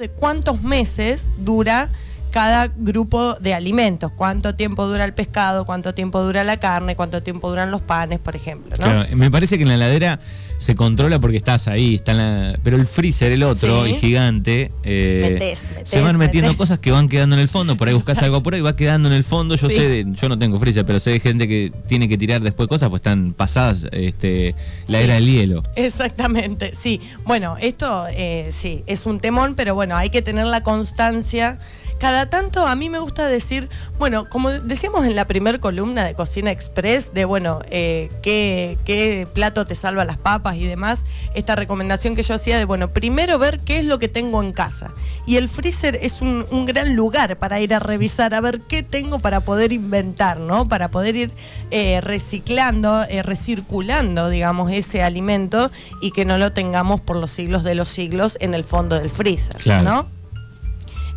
de 0.00 0.08
cuántos 0.08 0.62
meses 0.62 1.30
dura 1.36 1.90
cada 2.30 2.70
grupo 2.76 3.34
de 3.34 3.54
alimentos, 3.54 4.12
cuánto 4.16 4.54
tiempo 4.54 4.86
dura 4.86 5.04
el 5.04 5.12
pescado, 5.14 5.64
cuánto 5.66 5.94
tiempo 5.94 6.22
dura 6.22 6.44
la 6.44 6.58
carne, 6.58 6.96
cuánto 6.96 7.22
tiempo 7.22 7.48
duran 7.50 7.70
los 7.70 7.80
panes, 7.80 8.18
por 8.18 8.36
ejemplo. 8.36 8.70
¿no? 8.78 8.84
Claro, 8.84 9.16
me 9.16 9.30
parece 9.30 9.56
que 9.56 9.62
en 9.62 9.68
la 9.68 9.74
heladera 9.74 10.20
se 10.58 10.74
controla 10.74 11.18
porque 11.18 11.38
estás 11.38 11.68
ahí, 11.68 11.94
está 11.94 12.12
en 12.12 12.18
la- 12.18 12.58
pero 12.62 12.76
el 12.76 12.86
freezer, 12.86 13.32
el 13.32 13.42
otro, 13.42 13.84
Sí. 13.86 13.92
el 13.92 13.96
gigante, 13.96 14.70
eh, 14.84 15.30
Metés, 15.40 15.70
metés, 15.70 15.88
se 15.88 16.00
van 16.02 16.18
metiendo 16.18 16.48
metés. 16.50 16.58
cosas 16.58 16.78
que 16.78 16.90
van 16.90 17.08
quedando 17.08 17.34
en 17.34 17.40
el 17.40 17.48
fondo, 17.48 17.76
por 17.78 17.88
ahí 17.88 17.94
buscas 17.94 18.18
algo 18.22 18.42
por 18.42 18.54
ahí, 18.54 18.60
va 18.60 18.76
quedando 18.76 19.08
en 19.08 19.14
el 19.14 19.24
fondo, 19.24 19.54
yo 19.56 19.68
Sí. 19.70 19.74
sé, 19.76 19.88
de- 19.88 20.06
yo 20.12 20.28
no 20.28 20.38
tengo 20.38 20.58
freezer, 20.58 20.84
pero 20.84 20.98
sé 21.00 21.12
de 21.12 21.20
gente 21.20 21.48
que 21.48 21.72
tiene 21.88 22.08
que 22.10 22.18
tirar 22.18 22.42
después 22.42 22.68
cosas, 22.68 22.90
pues 22.90 23.00
están 23.00 23.32
pasadas 23.32 23.86
este, 23.92 24.54
la 24.86 24.98
Sí. 24.98 25.04
era 25.04 25.14
del 25.14 25.26
hielo. 25.26 25.62
Exactamente, 25.76 26.74
sí. 26.74 27.00
Bueno, 27.24 27.56
esto 27.60 28.06
eh, 28.10 28.50
sí, 28.52 28.82
es 28.86 29.06
un 29.06 29.18
temón, 29.18 29.54
pero 29.54 29.74
bueno, 29.74 29.96
hay 29.96 30.10
que 30.10 30.20
tener 30.22 30.46
la 30.46 30.62
constancia. 30.62 31.58
Cada 32.00 32.30
tanto 32.30 32.66
a 32.66 32.74
mí 32.76 32.88
me 32.88 32.98
gusta 32.98 33.26
decir, 33.28 33.68
bueno, 33.98 34.26
como 34.30 34.50
decíamos 34.50 35.04
en 35.04 35.14
la 35.14 35.26
primer 35.26 35.60
columna 35.60 36.02
de 36.04 36.14
Cocina 36.14 36.50
Express, 36.50 37.12
de 37.12 37.26
bueno, 37.26 37.60
eh, 37.70 38.08
qué, 38.22 38.78
qué 38.86 39.28
plato 39.34 39.66
te 39.66 39.74
salva 39.74 40.06
las 40.06 40.16
papas 40.16 40.56
y 40.56 40.66
demás, 40.66 41.04
esta 41.34 41.56
recomendación 41.56 42.16
que 42.16 42.22
yo 42.22 42.34
hacía 42.36 42.56
de, 42.56 42.64
bueno, 42.64 42.88
primero 42.88 43.38
ver 43.38 43.60
qué 43.60 43.80
es 43.80 43.84
lo 43.84 43.98
que 43.98 44.08
tengo 44.08 44.42
en 44.42 44.52
casa. 44.52 44.92
Y 45.26 45.36
el 45.36 45.50
freezer 45.50 45.96
es 46.00 46.22
un, 46.22 46.46
un 46.50 46.64
gran 46.64 46.96
lugar 46.96 47.36
para 47.36 47.60
ir 47.60 47.74
a 47.74 47.78
revisar, 47.80 48.32
a 48.32 48.40
ver 48.40 48.62
qué 48.62 48.82
tengo 48.82 49.18
para 49.18 49.40
poder 49.40 49.72
inventar, 49.74 50.40
¿no? 50.40 50.66
Para 50.66 50.88
poder 50.88 51.16
ir 51.16 51.30
eh, 51.70 52.00
reciclando, 52.00 53.02
eh, 53.10 53.22
recirculando, 53.22 54.30
digamos, 54.30 54.72
ese 54.72 55.02
alimento 55.02 55.70
y 56.00 56.12
que 56.12 56.24
no 56.24 56.38
lo 56.38 56.52
tengamos 56.52 57.02
por 57.02 57.16
los 57.16 57.30
siglos 57.30 57.62
de 57.62 57.74
los 57.74 57.88
siglos 57.88 58.38
en 58.40 58.54
el 58.54 58.64
fondo 58.64 58.98
del 58.98 59.10
freezer, 59.10 59.56
Claro. 59.58 59.82
¿no? 59.82 60.19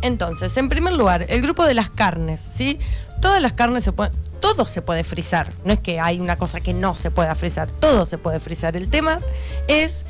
Entonces, 0.04 0.54
en 0.58 0.68
primer 0.68 0.92
lugar, 0.92 1.24
el 1.30 1.40
grupo 1.40 1.64
de 1.64 1.72
las 1.72 1.88
carnes, 1.88 2.38
¿sí? 2.38 2.78
Todas 3.22 3.40
las 3.40 3.54
carnes 3.54 3.84
se 3.84 3.92
pueden. 3.92 4.12
Todo 4.38 4.66
se 4.66 4.82
puede 4.82 5.02
frizar. 5.02 5.50
No 5.64 5.72
es 5.72 5.78
que 5.78 5.98
hay 5.98 6.20
una 6.20 6.36
cosa 6.36 6.60
que 6.60 6.74
no 6.74 6.94
se 6.94 7.10
pueda 7.10 7.34
frizar. 7.34 7.72
Todo 7.72 8.04
se 8.04 8.18
puede 8.18 8.38
frizar. 8.38 8.76
El 8.76 8.90
tema 8.90 9.20
es 9.66 10.04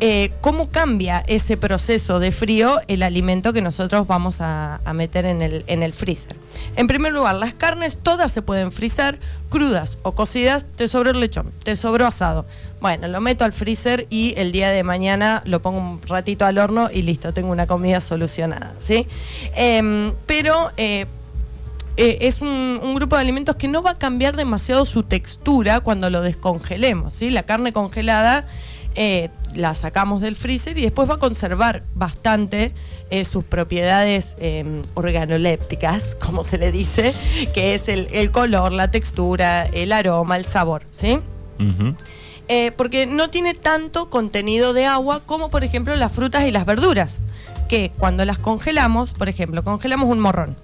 eh, 0.00 0.32
cómo 0.40 0.70
cambia 0.70 1.22
ese 1.26 1.56
proceso 1.56 2.20
de 2.20 2.32
frío 2.32 2.80
el 2.88 3.02
alimento 3.02 3.52
que 3.52 3.60
nosotros 3.60 4.06
vamos 4.06 4.38
a, 4.40 4.80
meter 4.94 5.26
en 5.26 5.42
el, 5.42 5.64
en 5.66 5.82
el 5.82 5.92
freezer. 5.92 6.36
En 6.76 6.86
primer 6.86 7.12
lugar, 7.12 7.34
las 7.34 7.52
carnes 7.52 7.98
todas 8.02 8.32
se 8.32 8.40
pueden 8.40 8.72
frizar, 8.72 9.18
crudas 9.50 9.98
o 10.02 10.12
cocidas. 10.12 10.64
Te 10.76 10.88
sobró 10.88 11.10
el 11.10 11.20
lechón, 11.20 11.52
te 11.64 11.76
sobró 11.76 12.06
asado. 12.06 12.46
Bueno, 12.80 13.08
lo 13.08 13.20
meto 13.20 13.44
al 13.44 13.52
freezer 13.52 14.06
y 14.08 14.32
el 14.38 14.52
día 14.52 14.70
de 14.70 14.82
mañana 14.82 15.42
lo 15.44 15.60
pongo 15.60 15.78
un 15.78 16.00
ratito 16.02 16.46
al 16.46 16.56
horno 16.56 16.88
y 16.90 17.02
listo, 17.02 17.34
tengo 17.34 17.50
una 17.50 17.66
comida 17.66 18.00
solucionada. 18.00 18.74
¿sí? 18.80 19.06
Em, 19.54 20.14
pero 20.24 20.72
eh, 20.78 21.06
eh, 21.98 22.18
es 22.22 22.40
un, 22.40 22.94
grupo 22.94 23.16
de 23.16 23.22
alimentos 23.22 23.56
que 23.56 23.68
no 23.68 23.82
va 23.82 23.90
a 23.90 23.98
cambiar 23.98 24.34
demasiado 24.34 24.86
su 24.86 25.02
textura 25.02 25.80
cuando 25.80 26.08
lo 26.08 26.22
descongelemos. 26.22 27.12
¿sí? 27.12 27.28
La 27.28 27.42
carne 27.42 27.74
congelada 27.74 28.46
la 29.54 29.74
sacamos 29.74 30.20
del 30.20 30.36
freezer 30.36 30.76
y 30.78 30.82
después 30.82 31.08
va 31.08 31.14
a 31.14 31.18
conservar 31.18 31.82
bastante 31.94 32.72
eh, 33.10 33.24
sus 33.24 33.44
propiedades 33.44 34.36
eh, 34.38 34.82
organolépticas, 34.94 36.14
como 36.20 36.44
se 36.44 36.58
le 36.58 36.72
dice, 36.72 37.14
que 37.54 37.74
es 37.74 37.88
el, 37.88 38.08
el 38.12 38.30
color, 38.30 38.72
la 38.72 38.90
textura, 38.90 39.66
el 39.66 39.92
aroma, 39.92 40.36
el 40.36 40.44
sabor. 40.44 40.82
¿sí? 40.90 41.18
Eh, 42.48 42.72
porque 42.76 43.06
no 43.06 43.30
tiene 43.30 43.54
tanto 43.54 44.10
contenido 44.10 44.72
de 44.72 44.84
agua 44.84 45.20
como 45.24 45.50
por 45.50 45.62
ejemplo 45.62 45.94
las 45.94 46.12
frutas 46.12 46.48
y 46.48 46.50
las 46.50 46.66
verduras, 46.66 47.18
que 47.68 47.92
cuando 47.96 48.24
las 48.24 48.38
congelamos, 48.38 49.12
por 49.12 49.28
ejemplo, 49.28 49.62
congelamos 49.62 50.08
un 50.08 50.18
morrón, 50.18 50.56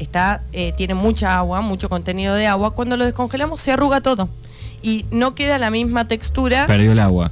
está, 0.00 0.42
eh, 0.52 0.72
tiene 0.76 0.94
mucha 0.94 1.38
agua, 1.38 1.60
mucho 1.60 1.88
contenido 1.88 2.34
de 2.34 2.48
agua, 2.48 2.74
cuando 2.74 2.96
lo 2.96 3.04
descongelamos 3.04 3.60
se 3.60 3.70
arruga 3.70 4.00
todo 4.00 4.28
y 4.82 5.06
no 5.12 5.36
queda 5.36 5.58
la 5.58 5.70
misma 5.70 6.08
textura. 6.08 6.66
Perdió 6.66 6.92
el 6.92 6.98
agua. 6.98 7.30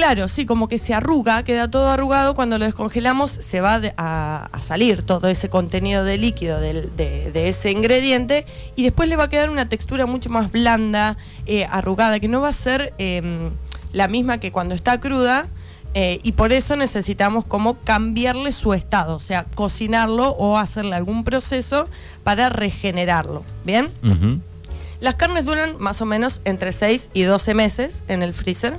Claro, 0.00 0.28
sí, 0.28 0.46
como 0.46 0.66
que 0.66 0.78
se 0.78 0.94
arruga, 0.94 1.42
queda 1.42 1.70
todo 1.70 1.90
arrugado, 1.90 2.34
cuando 2.34 2.56
lo 2.56 2.64
descongelamos 2.64 3.30
se 3.30 3.60
va 3.60 3.82
a, 3.98 4.48
a 4.50 4.60
salir 4.62 5.02
todo 5.02 5.28
ese 5.28 5.50
contenido 5.50 6.04
de 6.04 6.16
líquido 6.16 6.58
de, 6.58 6.88
de 6.96 7.48
ese 7.50 7.70
ingrediente 7.70 8.46
y 8.76 8.82
después 8.84 9.10
le 9.10 9.16
va 9.16 9.24
a 9.24 9.28
quedar 9.28 9.50
una 9.50 9.68
textura 9.68 10.06
mucho 10.06 10.30
más 10.30 10.50
blanda, 10.50 11.18
eh, 11.44 11.66
arrugada, 11.66 12.18
que 12.18 12.28
no 12.28 12.40
va 12.40 12.48
a 12.48 12.54
ser 12.54 12.94
eh, 12.96 13.50
la 13.92 14.08
misma 14.08 14.38
que 14.38 14.50
cuando 14.52 14.74
está 14.74 14.98
cruda. 14.98 15.48
eh, 15.92 16.18
y 16.22 16.32
por 16.32 16.54
eso 16.54 16.76
necesitamos 16.76 17.44
como 17.44 17.74
cambiarle 17.80 18.52
su 18.52 18.72
estado, 18.72 19.16
o 19.16 19.20
sea, 19.20 19.44
cocinarlo 19.54 20.30
o 20.30 20.56
hacerle 20.56 20.96
algún 20.96 21.24
proceso 21.24 21.90
para 22.24 22.48
regenerarlo. 22.48 23.44
¿Bien? 23.66 23.90
Las 25.00 25.16
carnes 25.16 25.44
duran 25.44 25.76
más 25.78 26.00
o 26.00 26.06
menos 26.06 26.40
entre 26.46 26.72
6 26.72 27.10
y 27.12 27.22
12 27.22 27.52
meses 27.54 28.02
en 28.08 28.22
el 28.22 28.32
freezer. 28.32 28.78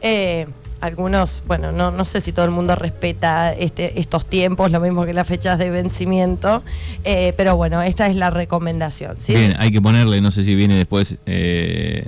Eh, 0.00 0.46
algunos, 0.82 1.44
bueno, 1.46 1.70
no, 1.70 1.92
no 1.92 2.04
sé 2.04 2.20
si 2.20 2.32
todo 2.32 2.44
el 2.44 2.50
mundo 2.50 2.74
respeta 2.74 3.52
este, 3.52 4.00
estos 4.00 4.26
tiempos, 4.26 4.72
lo 4.72 4.80
mismo 4.80 5.06
que 5.06 5.14
las 5.14 5.28
fechas 5.28 5.56
de 5.56 5.70
vencimiento, 5.70 6.62
eh, 7.04 7.32
pero 7.36 7.56
bueno, 7.56 7.80
esta 7.82 8.08
es 8.08 8.16
la 8.16 8.30
recomendación. 8.30 9.14
¿sí? 9.16 9.32
Bien, 9.32 9.54
hay 9.60 9.70
que 9.70 9.80
ponerle, 9.80 10.20
no 10.20 10.32
sé 10.32 10.42
si 10.42 10.56
viene 10.56 10.74
después 10.74 11.18
eh, 11.24 12.04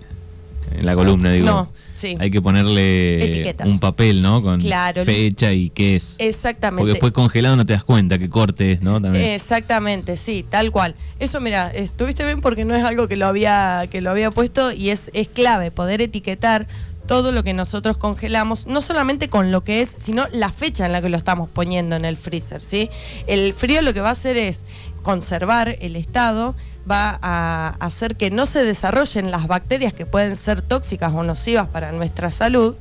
en 0.76 0.84
la 0.84 0.96
columna, 0.96 1.30
digo. 1.30 1.46
No, 1.46 1.68
sí. 1.94 2.16
Hay 2.18 2.32
que 2.32 2.42
ponerle 2.42 3.24
Etiquetas. 3.24 3.68
un 3.68 3.78
papel, 3.78 4.22
¿no? 4.22 4.42
Con 4.42 4.60
Claro. 4.60 5.04
fecha 5.04 5.52
y 5.52 5.70
qué 5.70 5.94
es. 5.94 6.16
Exactamente. 6.18 6.80
Porque 6.80 6.92
después 6.94 7.12
congelado 7.12 7.54
no 7.54 7.64
te 7.64 7.74
das 7.74 7.84
cuenta 7.84 8.18
qué 8.18 8.28
corte 8.28 8.72
es, 8.72 8.82
¿no? 8.82 9.00
También. 9.00 9.24
Exactamente, 9.30 10.16
sí, 10.16 10.44
tal 10.50 10.72
cual. 10.72 10.96
Eso, 11.20 11.40
mira, 11.40 11.70
estuviste 11.72 12.24
bien 12.24 12.40
porque 12.40 12.64
no 12.64 12.74
es 12.74 12.82
algo 12.82 13.06
que 13.06 13.14
lo 13.14 13.26
había, 13.28 13.86
que 13.88 14.02
lo 14.02 14.10
había 14.10 14.32
puesto 14.32 14.72
y 14.72 14.90
es, 14.90 15.12
es 15.14 15.28
clave 15.28 15.70
poder 15.70 16.02
etiquetar 16.02 16.66
todo 17.06 17.32
lo 17.32 17.42
que 17.42 17.54
nosotros 17.54 17.96
congelamos, 17.96 18.66
no 18.66 18.80
solamente 18.80 19.28
con 19.28 19.52
lo 19.52 19.62
que 19.62 19.82
es, 19.82 19.94
sino 19.96 20.26
la 20.32 20.50
fecha 20.50 20.86
en 20.86 20.92
la 20.92 21.02
que 21.02 21.08
lo 21.08 21.16
estamos 21.16 21.48
poniendo 21.48 21.96
en 21.96 22.04
el 22.04 22.16
freezer, 22.16 22.64
¿sí? 22.64 22.90
El 23.26 23.54
frío 23.54 23.82
lo 23.82 23.92
que 23.94 24.00
va 24.00 24.08
a 24.08 24.12
hacer 24.12 24.36
es 24.36 24.64
conservar 25.02 25.76
el 25.80 25.96
estado, 25.96 26.54
va 26.90 27.18
a 27.22 27.76
hacer 27.80 28.16
que 28.16 28.30
no 28.30 28.46
se 28.46 28.62
desarrollen 28.62 29.30
las 29.30 29.46
bacterias 29.46 29.92
que 29.92 30.06
pueden 30.06 30.36
ser 30.36 30.62
tóxicas 30.62 31.12
o 31.12 31.22
nocivas 31.22 31.68
para 31.68 31.92
nuestra 31.92 32.32
salud. 32.32 32.76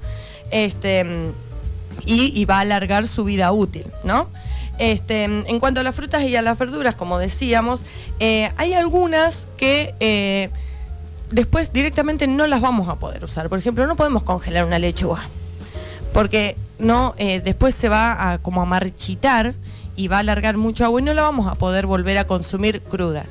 Este, 0.51 1.05
y, 2.05 2.45
va 2.45 2.57
a 2.57 2.59
alargar 2.61 3.07
su 3.07 3.23
vida 3.23 3.51
útil, 3.51 3.85
¿no? 4.03 4.27
Este, 4.79 5.23
en 5.23 5.59
cuanto 5.59 5.79
a 5.79 5.83
las 5.83 5.95
frutas 5.95 6.23
y 6.23 6.35
a 6.35 6.41
las 6.41 6.57
verduras, 6.57 6.95
como 6.95 7.17
decíamos, 7.19 7.81
eh, 8.19 8.51
hay 8.57 8.73
algunas 8.73 9.47
que 9.57 9.93
eh, 9.99 10.49
después 11.33 11.73
directamente 11.73 12.27
no 12.27 12.47
las 12.47 12.61
vamos 12.61 12.87
a 12.87 12.95
poder 12.95 13.23
usar. 13.23 13.49
Por 13.49 13.59
ejemplo, 13.59 13.85
no 13.87 13.95
podemos 13.95 14.23
congelar 14.23 14.65
una 14.65 14.79
lechuga, 14.79 15.27
porque 16.13 16.55
no, 16.79 17.15
eh, 17.17 17.41
después 17.43 17.75
se 17.75 17.89
va 17.89 18.31
a 18.31 18.37
como 18.37 18.61
a 18.61 18.65
marchitar 18.65 19.55
y 19.95 20.07
va 20.07 20.17
a 20.17 20.19
alargar 20.19 20.57
mucho 20.57 20.85
agua 20.85 21.01
y 21.01 21.03
no 21.03 21.13
la 21.13 21.23
vamos 21.23 21.47
a 21.47 21.55
poder 21.55 21.85
volver 21.85 22.17
a 22.17 22.27
consumir 22.27 22.81
cruda. 22.81 23.25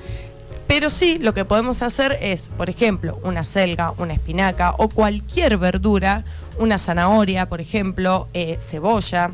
Pero 0.67 0.91
sí, 0.91 1.19
lo 1.19 1.35
que 1.35 1.45
podemos 1.45 1.83
hacer 1.83 2.19
es, 2.21 2.49
por 2.57 2.71
ejemplo, 2.71 3.21
una 3.25 3.45
selga, 3.45 3.93
una 3.99 4.15
espinaca 4.15 4.75
o 4.79 4.89
cualquier 4.89 5.59
verdura, 5.59 6.25
una 6.59 6.79
zanahoria, 6.79 7.49
por 7.49 7.61
ejemplo, 7.61 8.29
eh, 8.33 8.57
cebolla. 8.61 9.31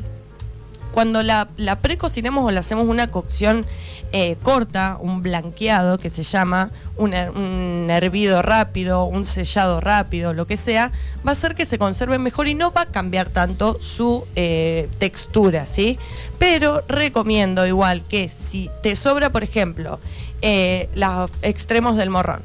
Cuando 0.91 1.23
la, 1.23 1.47
la 1.57 1.77
precocinamos 1.77 2.45
o 2.45 2.51
le 2.51 2.59
hacemos 2.59 2.87
una 2.87 3.11
cocción 3.11 3.65
eh, 4.11 4.37
corta, 4.41 4.97
un 4.99 5.21
blanqueado 5.21 5.99
que 5.99 6.09
se 6.09 6.23
llama, 6.23 6.71
un 6.97 7.13
hervido 7.89 8.41
rápido, 8.41 9.03
un 9.03 9.23
sellado 9.23 9.81
rápido, 9.81 10.33
lo 10.33 10.45
que 10.45 10.57
sea, 10.57 10.91
va 11.25 11.31
a 11.31 11.33
hacer 11.33 11.53
que 11.53 11.65
se 11.65 11.77
conserve 11.77 12.17
mejor 12.17 12.47
y 12.47 12.55
no 12.55 12.71
va 12.71 12.81
a 12.81 12.85
cambiar 12.87 13.29
tanto 13.29 13.79
su 13.79 14.25
eh, 14.35 14.89
textura, 14.97 15.65
¿sí? 15.67 15.99
Pero 16.39 16.83
recomiendo 16.87 17.67
igual 17.67 18.03
que 18.03 18.29
si 18.29 18.71
te 18.81 18.95
sobra, 18.95 19.31
por 19.31 19.43
ejemplo, 19.43 19.99
eh, 20.41 20.89
los 20.95 21.29
extremos 21.41 21.97
del 21.97 22.09
morrón, 22.09 22.41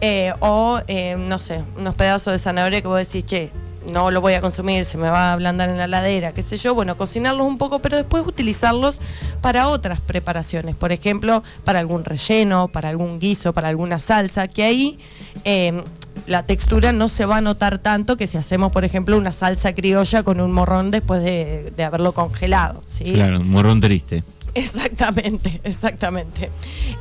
eh, 0.00 0.32
o 0.40 0.80
eh, 0.86 1.16
no 1.18 1.38
sé, 1.38 1.64
unos 1.76 1.94
pedazos 1.96 2.32
de 2.32 2.38
zanahoria 2.38 2.80
que 2.80 2.88
vos 2.88 2.98
decís, 2.98 3.26
che, 3.26 3.50
no 3.92 4.10
lo 4.10 4.20
voy 4.20 4.34
a 4.34 4.40
consumir, 4.40 4.84
se 4.84 4.98
me 4.98 5.08
va 5.08 5.30
a 5.30 5.32
ablandar 5.34 5.68
en 5.68 5.78
la 5.78 5.86
ladera, 5.86 6.32
qué 6.32 6.42
sé 6.42 6.56
yo, 6.56 6.74
bueno, 6.74 6.96
cocinarlos 6.96 7.46
un 7.46 7.58
poco, 7.58 7.80
pero 7.80 7.96
después 7.96 8.26
utilizarlos 8.26 9.00
para 9.40 9.68
otras 9.68 10.00
preparaciones, 10.00 10.74
por 10.74 10.92
ejemplo, 10.92 11.42
para 11.64 11.80
algún 11.80 12.04
relleno, 12.04 12.68
para 12.68 12.88
algún 12.88 13.18
guiso, 13.18 13.52
para 13.52 13.68
alguna 13.68 14.00
salsa, 14.00 14.48
que 14.48 14.64
ahí 14.64 14.98
eh, 15.44 15.82
la 16.26 16.44
textura 16.44 16.92
no 16.92 17.08
se 17.08 17.26
va 17.26 17.38
a 17.38 17.40
notar 17.40 17.78
tanto 17.78 18.16
que 18.16 18.26
si 18.26 18.38
hacemos, 18.38 18.72
por 18.72 18.84
ejemplo, 18.84 19.16
una 19.16 19.32
salsa 19.32 19.74
criolla 19.74 20.22
con 20.22 20.40
un 20.40 20.52
morrón 20.52 20.90
después 20.90 21.22
de, 21.22 21.72
haberlo 21.84 22.12
congelado, 22.12 22.82
¿sí? 22.86 23.12
Claro, 23.12 23.40
un 23.40 23.50
morrón 23.50 23.80
triste. 23.80 24.24
Exactamente, 24.54 25.60
exactamente. 25.64 26.50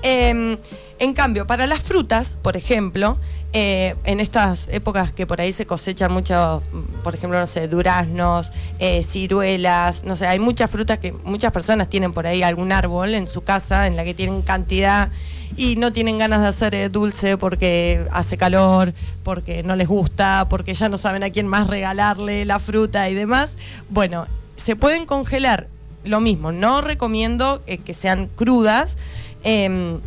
Em, 0.02 0.58
en 1.00 1.14
cambio, 1.14 1.46
para 1.46 1.68
las 1.68 1.82
frutas, 1.82 2.38
por 2.42 2.58
ejemplo, 2.58 3.18
eh, 3.56 3.96
en 4.06 4.20
estas 4.20 4.68
épocas 4.72 5.14
que 5.14 5.28
por 5.28 5.40
ahí 5.40 5.52
se 5.52 5.68
cosechan 5.68 6.12
mucho, 6.12 6.64
por 7.04 7.14
ejemplo, 7.14 7.40
no 7.40 7.46
sé, 7.46 7.68
duraznos, 7.68 8.52
eh, 8.80 9.04
ciruelas, 9.04 10.04
no 10.04 10.16
sé, 10.16 10.26
hay 10.26 10.40
muchas 10.40 10.72
frutas 10.72 10.98
que 10.98 11.12
muchas 11.12 11.52
personas 11.52 11.90
tienen 11.90 12.14
por 12.14 12.26
ahí 12.26 12.42
algún 12.42 12.72
árbol 12.72 13.14
en 13.14 13.28
su 13.28 13.44
casa 13.44 13.86
en 13.86 13.96
la 13.96 14.04
que 14.04 14.16
tienen 14.16 14.42
cantidad 14.42 15.10
y 15.56 15.76
no 15.76 15.94
tienen 15.94 16.18
ganas 16.18 16.42
de 16.42 16.48
hacer 16.48 16.74
eh, 16.74 16.90
dulce 16.90 17.38
porque 17.38 18.08
hace 18.12 18.38
calor, 18.38 18.96
porque 19.22 19.62
no 19.62 19.76
les 19.76 19.88
gusta, 19.88 20.48
porque 20.50 20.74
ya 20.74 20.90
no 20.90 20.98
saben 20.98 21.24
a 21.24 21.30
quién 21.30 21.48
más 21.48 21.68
regalarle 21.68 22.46
la 22.46 22.58
fruta 22.58 23.08
y 23.12 23.14
demás. 23.14 23.58
Bueno, 23.90 24.26
se 24.56 24.76
pueden 24.76 25.06
congelar 25.06 25.68
lo 26.04 26.20
mismo, 26.20 26.52
no 26.52 26.82
recomiendo 26.82 27.62
que 27.66 27.94
sean 27.94 28.28
crudas. 28.36 28.98
Em, 29.44 30.00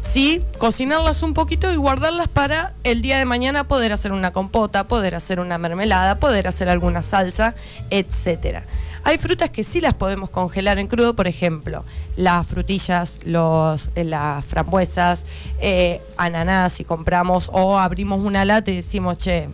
sí 0.00 0.42
cocinarlas 0.58 1.22
un 1.22 1.34
poquito 1.34 1.72
y 1.72 1.76
guardarlas 1.76 2.28
para 2.28 2.72
el 2.84 3.02
día 3.02 3.18
de 3.18 3.24
mañana 3.24 3.68
poder 3.68 3.92
hacer 3.92 4.12
una 4.12 4.32
compota, 4.32 4.84
poder 4.84 5.14
hacer 5.14 5.40
una 5.40 5.58
mermelada, 5.58 6.18
poder 6.18 6.48
hacer 6.48 6.68
alguna 6.68 7.02
salsa, 7.02 7.54
etcétera. 7.90 8.64
Hay 9.02 9.16
frutas 9.16 9.50
que 9.50 9.64
sí 9.64 9.80
las 9.80 9.94
podemos 9.94 10.28
congelar 10.28 10.78
en 10.78 10.86
crudo, 10.86 11.14
por 11.14 11.26
ejemplo, 11.26 11.84
las 12.16 12.46
frutillas, 12.46 13.18
los, 13.24 13.90
eh, 13.94 14.04
las 14.04 14.44
frambuesas, 14.44 15.24
eh, 15.60 16.02
ananás 16.18 16.74
si 16.74 16.84
compramos 16.84 17.48
o 17.52 17.78
abrimos 17.78 18.20
una 18.20 18.44
lata 18.44 18.70
y 18.70 18.76
decimos, 18.76 19.16
che, 19.16 19.48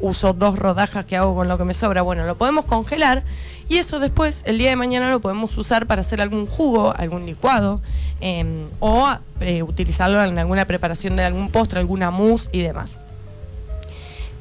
uso 0.00 0.32
dos 0.32 0.58
rodajas 0.58 1.04
que 1.06 1.16
hago 1.16 1.34
con 1.34 1.48
lo 1.48 1.58
que 1.58 1.64
me 1.64 1.74
sobra. 1.74 2.02
Bueno, 2.02 2.24
lo 2.24 2.36
podemos 2.36 2.64
congelar 2.64 3.24
y 3.68 3.78
eso 3.78 3.98
después, 3.98 4.42
el 4.44 4.58
día 4.58 4.70
de 4.70 4.76
mañana, 4.76 5.10
lo 5.10 5.20
podemos 5.20 5.56
usar 5.58 5.86
para 5.86 6.02
hacer 6.02 6.20
algún 6.20 6.46
jugo, 6.46 6.94
algún 6.96 7.26
licuado 7.26 7.80
em, 8.20 8.66
o 8.78 9.08
eh, 9.40 9.62
utilizarlo 9.62 10.22
en 10.22 10.38
alguna 10.38 10.64
preparación 10.64 11.16
de 11.16 11.24
algún 11.24 11.50
postre, 11.50 11.80
alguna 11.80 12.10
mousse 12.10 12.48
y 12.52 12.62
demás. 12.62 13.00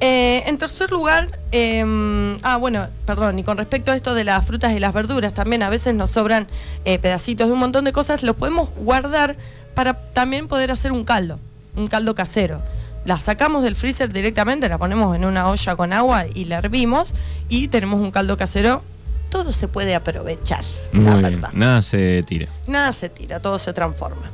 Eh, 0.01 0.43
en 0.45 0.57
tercer 0.57 0.91
lugar, 0.91 1.39
em, 1.51 2.37
ah, 2.43 2.57
bueno, 2.57 2.87
perdón, 3.05 3.39
y 3.39 3.43
con 3.43 3.57
respecto 3.57 3.91
a 3.91 3.95
esto 3.95 4.13
de 4.13 4.25
las 4.25 4.45
frutas 4.45 4.73
y 4.73 4.79
las 4.79 4.93
verduras, 4.93 5.33
también 5.33 5.63
a 5.63 5.69
veces 5.69 5.95
nos 5.95 6.11
sobran 6.11 6.47
eh, 6.83 6.99
pedacitos 6.99 7.47
de 7.47 7.53
un 7.53 7.59
montón 7.59 7.85
de 7.85 7.93
cosas, 7.93 8.21
los 8.21 8.35
podemos 8.35 8.69
guardar 8.77 9.37
para 9.73 9.93
también 9.93 10.47
poder 10.47 10.71
hacer 10.71 10.91
un 10.91 11.05
caldo, 11.05 11.39
un 11.75 11.87
caldo 11.87 12.13
casero 12.13 12.61
la 13.05 13.19
sacamos 13.19 13.63
del 13.63 13.75
freezer 13.75 14.11
directamente, 14.11 14.67
la 14.67 14.77
ponemos 14.77 15.15
en 15.15 15.25
una 15.25 15.49
olla 15.49 15.75
con 15.75 15.93
agua 15.93 16.25
y 16.33 16.45
la 16.45 16.57
hervimos 16.57 17.13
y 17.49 17.67
tenemos 17.67 18.01
un 18.01 18.11
caldo 18.11 18.35
casero. 18.35 18.83
Todo 19.29 19.51
se 19.51 19.67
puede 19.67 19.95
aprovechar, 19.95 20.63
la 20.93 21.15
verdad. 21.15 21.49
Nada 21.53 21.81
se 21.81 22.23
tira. 22.23 22.47
Nada 22.67 22.93
se 22.93 23.09
tira, 23.09 23.39
todo 23.39 23.59
se 23.59 23.73
transforma. 23.73 24.31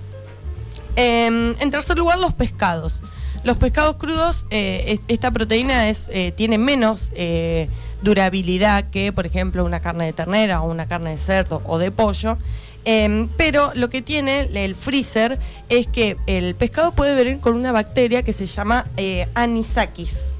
Em, 0.96 1.56
en 1.60 1.72
tercer 1.72 1.98
lugar, 1.98 2.20
los 2.20 2.34
pescados. 2.34 3.02
Los 3.44 3.58
pescados 3.58 3.96
crudos, 3.96 4.46
eh, 4.52 5.00
esta 5.08 5.32
proteína 5.32 5.90
es, 5.90 6.10
eh, 6.14 6.32
tiene 6.32 6.58
menos 6.58 7.12
eh, 7.16 7.68
durabilidad 8.04 8.90
que, 8.92 9.12
por 9.12 9.26
ejemplo, 9.26 9.66
una 9.66 9.80
carne 9.80 10.06
de 10.06 10.14
ternera 10.14 10.62
o 10.62 10.70
una 10.70 10.88
carne 10.88 11.12
de 11.12 11.18
cerdo 11.18 11.62
o 11.66 11.78
de 11.80 11.92
pollo. 11.92 12.38
Em, 12.84 13.28
pero 13.38 13.72
lo 13.76 13.90
que 13.90 14.02
tiene 14.02 14.50
el 14.54 14.76
freezer 14.76 15.40
es 15.70 15.88
que 15.88 16.18
el 16.26 16.56
pescado 16.56 16.92
puede 16.94 17.16
venir 17.16 17.40
con 17.40 17.56
una 17.56 17.72
bacteria 17.72 18.24
que 18.24 18.34
se 18.34 18.46
llama 18.46 18.88
eh, 18.98 19.28
anisakis. 19.36 20.34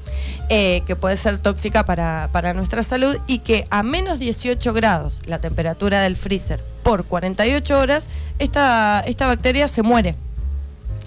Eh, 0.48 0.82
que 0.86 0.96
puede 0.96 1.16
ser 1.16 1.38
tóxica 1.38 1.84
para, 1.86 2.52
nuestra 2.52 2.82
salud 2.82 3.16
y 3.26 3.38
que 3.38 3.66
a 3.70 3.82
menos 3.82 4.18
18 4.18 4.74
grados 4.74 5.22
la 5.24 5.40
temperatura 5.40 6.02
del 6.02 6.14
freezer 6.14 6.62
por 6.82 7.04
48 7.04 7.78
horas, 7.78 8.06
esta, 8.38 9.02
esta 9.06 9.26
bacteria 9.28 9.66
se 9.66 9.82
muere, 9.82 10.14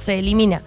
se 0.04 0.18
elimina. 0.18 0.64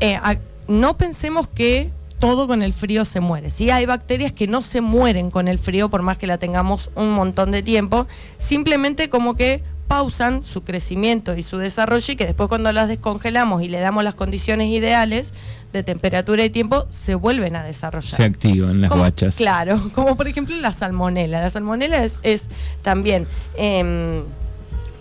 Eh, 0.00 0.18
no 0.66 0.96
pensemos 0.96 1.46
que 1.46 1.90
todo 2.18 2.48
con 2.48 2.62
el 2.62 2.72
frío 2.72 3.04
se 3.04 3.20
muere. 3.20 3.50
Sí, 3.50 3.70
hay 3.70 3.86
bacterias 3.86 4.32
que 4.32 4.46
no 4.46 4.62
se 4.62 4.80
mueren 4.80 5.30
con 5.30 5.46
el 5.46 5.58
frío 5.58 5.88
por 5.88 6.02
más 6.02 6.18
que 6.18 6.26
la 6.26 6.38
tengamos 6.38 6.90
un 6.94 7.12
montón 7.12 7.50
de 7.50 7.62
tiempo, 7.62 8.06
simplemente 8.38 9.10
como 9.10 9.34
que 9.34 9.62
pausan 9.92 10.42
su 10.42 10.64
crecimiento 10.64 11.36
y 11.36 11.42
su 11.42 11.58
desarrollo 11.58 12.14
y 12.14 12.16
que 12.16 12.24
después 12.24 12.48
cuando 12.48 12.72
las 12.72 12.88
descongelamos 12.88 13.62
y 13.62 13.68
le 13.68 13.78
damos 13.78 14.02
las 14.02 14.14
condiciones 14.14 14.68
ideales 14.68 15.34
de 15.74 15.82
temperatura 15.82 16.42
y 16.46 16.48
tiempo, 16.48 16.86
se 16.88 17.14
vuelven 17.14 17.56
a 17.56 17.62
desarrollar. 17.62 18.16
Se 18.16 18.24
activan 18.24 18.80
las 18.80 18.90
guachas. 18.90 19.36
Claro, 19.36 19.90
como 19.94 20.16
por 20.16 20.28
ejemplo 20.28 20.56
la 20.56 20.72
salmonela. 20.72 21.42
La 21.42 21.50
salmonela 21.50 22.02
es, 22.04 22.48
también 22.80 23.26
em, 23.54 24.22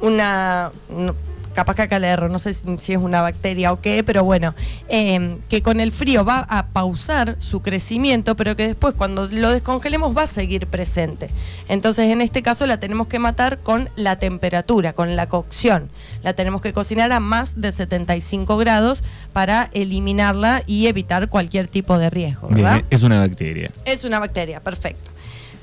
una 0.01 0.71
capaz 1.53 1.75
que 1.75 1.81
acá 1.83 1.99
le 1.99 2.07
erro, 2.07 2.29
no 2.29 2.39
sé 2.39 2.53
si, 2.53 2.93
es 2.93 2.99
una 2.99 3.21
bacteria 3.21 3.71
o 3.71 3.81
qué, 3.81 4.03
pero 4.03 4.23
bueno, 4.23 4.55
em, 4.87 5.37
que 5.49 5.61
con 5.61 5.79
el 5.79 5.91
frío 5.91 6.23
va 6.25 6.39
a 6.39 6.67
pausar 6.67 7.35
su 7.39 7.61
crecimiento, 7.61 8.35
pero 8.35 8.55
que 8.55 8.67
después 8.67 8.95
cuando 8.95 9.27
lo 9.27 9.51
descongelemos 9.51 10.15
va 10.15 10.23
a 10.23 10.27
seguir 10.27 10.67
presente. 10.67 11.29
Entonces 11.67 12.09
en 12.09 12.21
este 12.21 12.41
caso 12.41 12.65
la 12.65 12.79
tenemos 12.79 13.07
que 13.07 13.19
matar 13.19 13.59
con 13.59 13.89
la 13.95 14.17
temperatura, 14.17 14.93
con 14.93 15.15
la 15.15 15.27
cocción. 15.27 15.89
La 16.23 16.33
tenemos 16.33 16.61
que 16.61 16.73
cocinar 16.73 17.11
a 17.11 17.19
más 17.19 17.59
de 17.59 17.71
75 17.71 18.57
grados 18.57 19.03
para 19.33 19.69
eliminarla 19.73 20.63
y 20.67 20.87
evitar 20.87 21.29
cualquier 21.29 21.67
tipo 21.67 21.97
de 21.97 22.09
riesgo. 22.09 22.47
¿verdad? 22.49 22.83
es 22.89 23.03
una 23.03 23.19
bacteria. 23.19 23.71
Es 23.85 24.03
una 24.03 24.19
bacteria, 24.19 24.59
perfecto. 24.61 25.10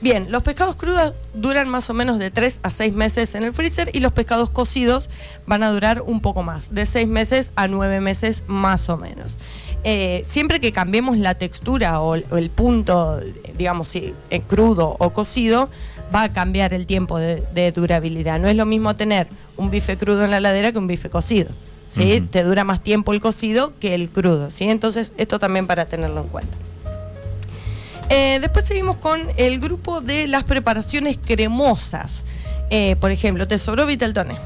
Bien, 0.01 0.31
los 0.31 0.45
pescados 0.45 0.77
crudos 0.77 1.13
duran 1.35 1.69
más 1.69 1.91
o 1.91 1.95
menos 1.95 2.21
de 2.21 2.31
3 2.31 2.61
a 2.63 2.71
6 2.71 2.93
meses 2.93 3.35
en 3.35 3.43
el 3.43 3.53
freezer 3.53 3.91
y 3.93 3.99
los 3.99 4.13
pescados 4.13 4.49
cocidos 4.49 5.11
van 5.47 5.65
a 5.65 5.71
durar 5.73 6.03
un 6.03 6.21
poco 6.21 6.45
más, 6.45 6.73
de 6.73 6.87
6 6.87 7.09
meses 7.09 7.51
a 7.57 7.67
9 7.67 8.01
meses 8.01 8.45
más 8.47 8.89
o 8.89 8.97
menos. 8.97 9.37
Eh, 9.83 10.23
siempre 10.25 10.61
que 10.61 10.73
cambiemos 10.73 11.19
la 11.19 11.35
textura 11.35 12.01
o, 12.01 12.15
el 12.15 12.51
punto, 12.51 13.21
digamos, 13.57 13.89
si 13.89 14.15
en 14.31 14.43
crudo 14.43 14.97
o 14.99 15.11
cocido, 15.11 15.69
va 16.15 16.25
a 16.25 16.29
cambiar 16.33 16.75
el 16.75 16.87
tiempo 16.87 17.19
de, 17.19 17.73
durabilidad. 17.73 18.39
No 18.39 18.49
es 18.49 18.57
lo 18.57 18.67
mismo 18.67 18.95
tener 18.95 19.27
un 19.57 19.71
bife 19.71 19.97
crudo 19.97 20.25
en 20.25 20.31
la 20.31 20.41
ladera 20.41 20.73
que 20.73 20.79
un 20.79 20.87
bife 20.87 21.11
cocido. 21.11 21.51
¿sí? 21.91 22.21
Te 22.31 22.45
dura 22.45 22.63
más 22.65 22.81
tiempo 22.83 23.13
el 23.13 23.21
cocido 23.21 23.73
que 23.81 23.95
el 23.95 24.11
crudo. 24.11 24.51
¿sí? 24.51 24.65
Entonces, 24.65 25.13
esto 25.17 25.39
también 25.39 25.67
para 25.67 25.87
tenerlo 25.87 26.23
en 26.23 26.29
cuenta. 26.29 26.68
Eh, 28.11 28.39
después 28.41 28.65
seguimos 28.65 28.97
con 28.97 29.21
el 29.37 29.61
grupo 29.61 30.01
de 30.01 30.27
las 30.27 30.45
preparaciones 30.45 31.19
cremosas. 31.19 32.23
Eh, 32.71 32.97
por 33.01 33.11
ejemplo, 33.11 33.47
te 33.47 33.59
sobró 33.59 33.87
Viteltoné. 33.87 34.39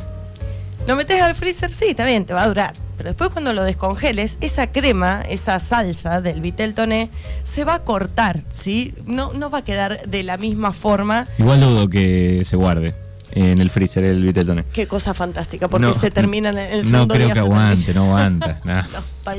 Lo 0.86 0.96
metes 0.96 1.20
al 1.22 1.34
freezer, 1.34 1.72
sí, 1.72 1.86
está 1.90 2.04
bien, 2.04 2.24
te 2.24 2.34
va 2.34 2.42
a 2.42 2.48
durar. 2.48 2.74
Pero 2.96 3.10
después 3.10 3.30
cuando 3.30 3.52
lo 3.52 3.62
descongeles, 3.62 4.36
esa 4.40 4.68
crema, 4.68 5.22
esa 5.28 5.58
salsa 5.60 6.20
del 6.20 6.40
Viteltoné, 6.40 7.10
se 7.44 7.64
va 7.64 7.74
a 7.74 7.78
cortar, 7.84 8.42
¿sí? 8.52 8.94
No, 9.06 9.32
no 9.32 9.48
va 9.48 9.58
a 9.58 9.62
quedar 9.62 10.06
de 10.06 10.22
la 10.22 10.36
misma 10.36 10.72
forma. 10.72 11.26
Igual 11.38 11.60
dudo 11.60 11.88
que 11.88 12.42
se 12.44 12.56
guarde 12.56 13.01
en 13.34 13.60
el 13.60 13.70
freezer 13.70 14.04
el 14.04 14.22
Viteltoné. 14.22 14.64
Qué 14.72 14.86
cosa 14.86 15.14
fantástica, 15.14 15.68
porque 15.68 15.92
se 15.94 16.10
termina 16.10 16.50
en 16.50 16.58
el 16.58 16.84
segundo 16.84 17.06
No 17.06 17.14
creo 17.14 17.32
que 17.32 17.38
aguante, 17.38 17.94
no 17.94 18.04
aguanta. 18.04 18.60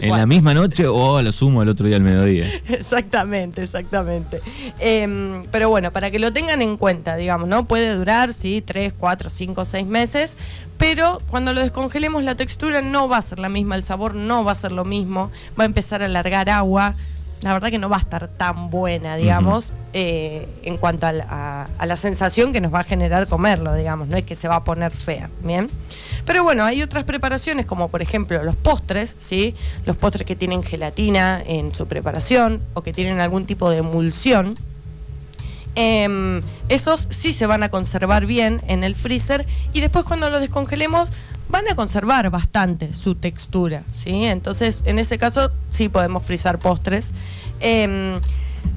en 0.01 0.09
la 0.09 0.25
misma 0.25 0.53
noche 0.53 0.87
o 0.87 1.21
lo 1.21 1.31
sumo 1.31 1.61
el 1.61 1.69
otro 1.69 1.87
día 1.87 1.97
al 1.97 2.01
mediodía. 2.01 2.47
Exactamente, 2.69 3.63
exactamente. 3.63 4.41
Em, 4.79 5.45
pero 5.51 5.69
bueno, 5.69 5.91
para 5.91 6.11
que 6.11 6.19
lo 6.19 6.31
tengan 6.33 6.61
en 6.61 6.77
cuenta, 6.77 7.15
digamos, 7.15 7.47
¿no? 7.47 7.65
Puede 7.65 7.93
durar, 7.95 8.33
sí, 8.33 8.61
3, 8.61 8.93
4, 8.97 9.29
5, 9.29 9.65
6 9.65 9.87
meses, 9.87 10.37
pero 10.77 11.21
cuando 11.29 11.53
lo 11.53 11.61
descongelemos 11.61 12.23
la 12.23 12.35
textura 12.35 12.81
no 12.81 13.07
va 13.07 13.17
a 13.17 13.21
ser 13.21 13.39
la 13.39 13.49
misma, 13.49 13.75
el 13.75 13.83
sabor 13.83 14.15
no 14.15 14.43
va 14.43 14.53
a 14.53 14.55
ser 14.55 14.71
lo 14.71 14.85
mismo, 14.85 15.31
va 15.59 15.63
a 15.63 15.65
empezar 15.65 16.01
a 16.01 16.07
largar 16.07 16.49
agua 16.49 16.95
la 17.43 17.51
verdad 17.51 17.69
que 17.69 17.77
no 17.77 17.89
va 17.89 17.97
a 17.97 17.99
estar 17.99 18.29
tan 18.29 18.69
buena, 18.69 19.17
digamos, 19.17 19.73
eh, 19.91 20.47
en 20.63 20.77
cuanto 20.77 21.07
a 21.07 21.11
la, 21.11 21.95
sensación 21.97 22.53
que 22.53 22.61
nos 22.61 22.73
va 22.73 22.79
a 22.79 22.83
generar 22.85 23.27
comerlo, 23.27 23.73
digamos, 23.75 24.07
no 24.07 24.15
es 24.15 24.23
que 24.23 24.35
se 24.35 24.47
va 24.47 24.55
a 24.55 24.63
poner 24.63 24.91
fea, 24.91 25.29
¿bien? 25.43 25.69
Pero 26.25 26.43
bueno, 26.43 26.63
hay 26.63 26.81
otras 26.81 27.03
preparaciones, 27.03 27.65
como 27.65 27.89
por 27.89 28.01
ejemplo 28.01 28.41
los 28.43 28.55
postres, 28.55 29.17
¿sí? 29.19 29.55
Los 29.85 29.97
postres 29.97 30.25
que 30.25 30.37
tienen 30.37 30.63
gelatina 30.63 31.41
en 31.45 31.75
su 31.75 31.85
preparación 31.85 32.61
o 32.73 32.81
que 32.81 32.93
tienen 32.93 33.19
algún 33.19 33.45
tipo 33.45 33.69
de 33.69 33.79
emulsión. 33.79 34.55
Em, 35.75 36.41
esos 36.69 37.07
sí 37.09 37.33
se 37.33 37.45
van 37.45 37.63
a 37.63 37.69
conservar 37.69 38.25
bien 38.25 38.61
en 38.67 38.83
el 38.83 38.95
freezer 38.95 39.45
y 39.73 39.81
después 39.81 40.05
cuando 40.05 40.29
los 40.29 40.39
descongelemos 40.39 41.09
van 41.53 41.69
a 41.69 41.75
conservar 41.75 42.31
bastante 42.31 42.95
su 42.95 43.13
textura, 43.13 43.83
¿sí? 43.91 44.25
Entonces, 44.25 44.81
en 44.85 44.97
ese 44.97 45.19
caso, 45.19 45.51
sí 45.69 45.87
podemos 45.87 46.25
frizar 46.25 46.57
postres. 46.57 47.11
Em, 47.59 48.19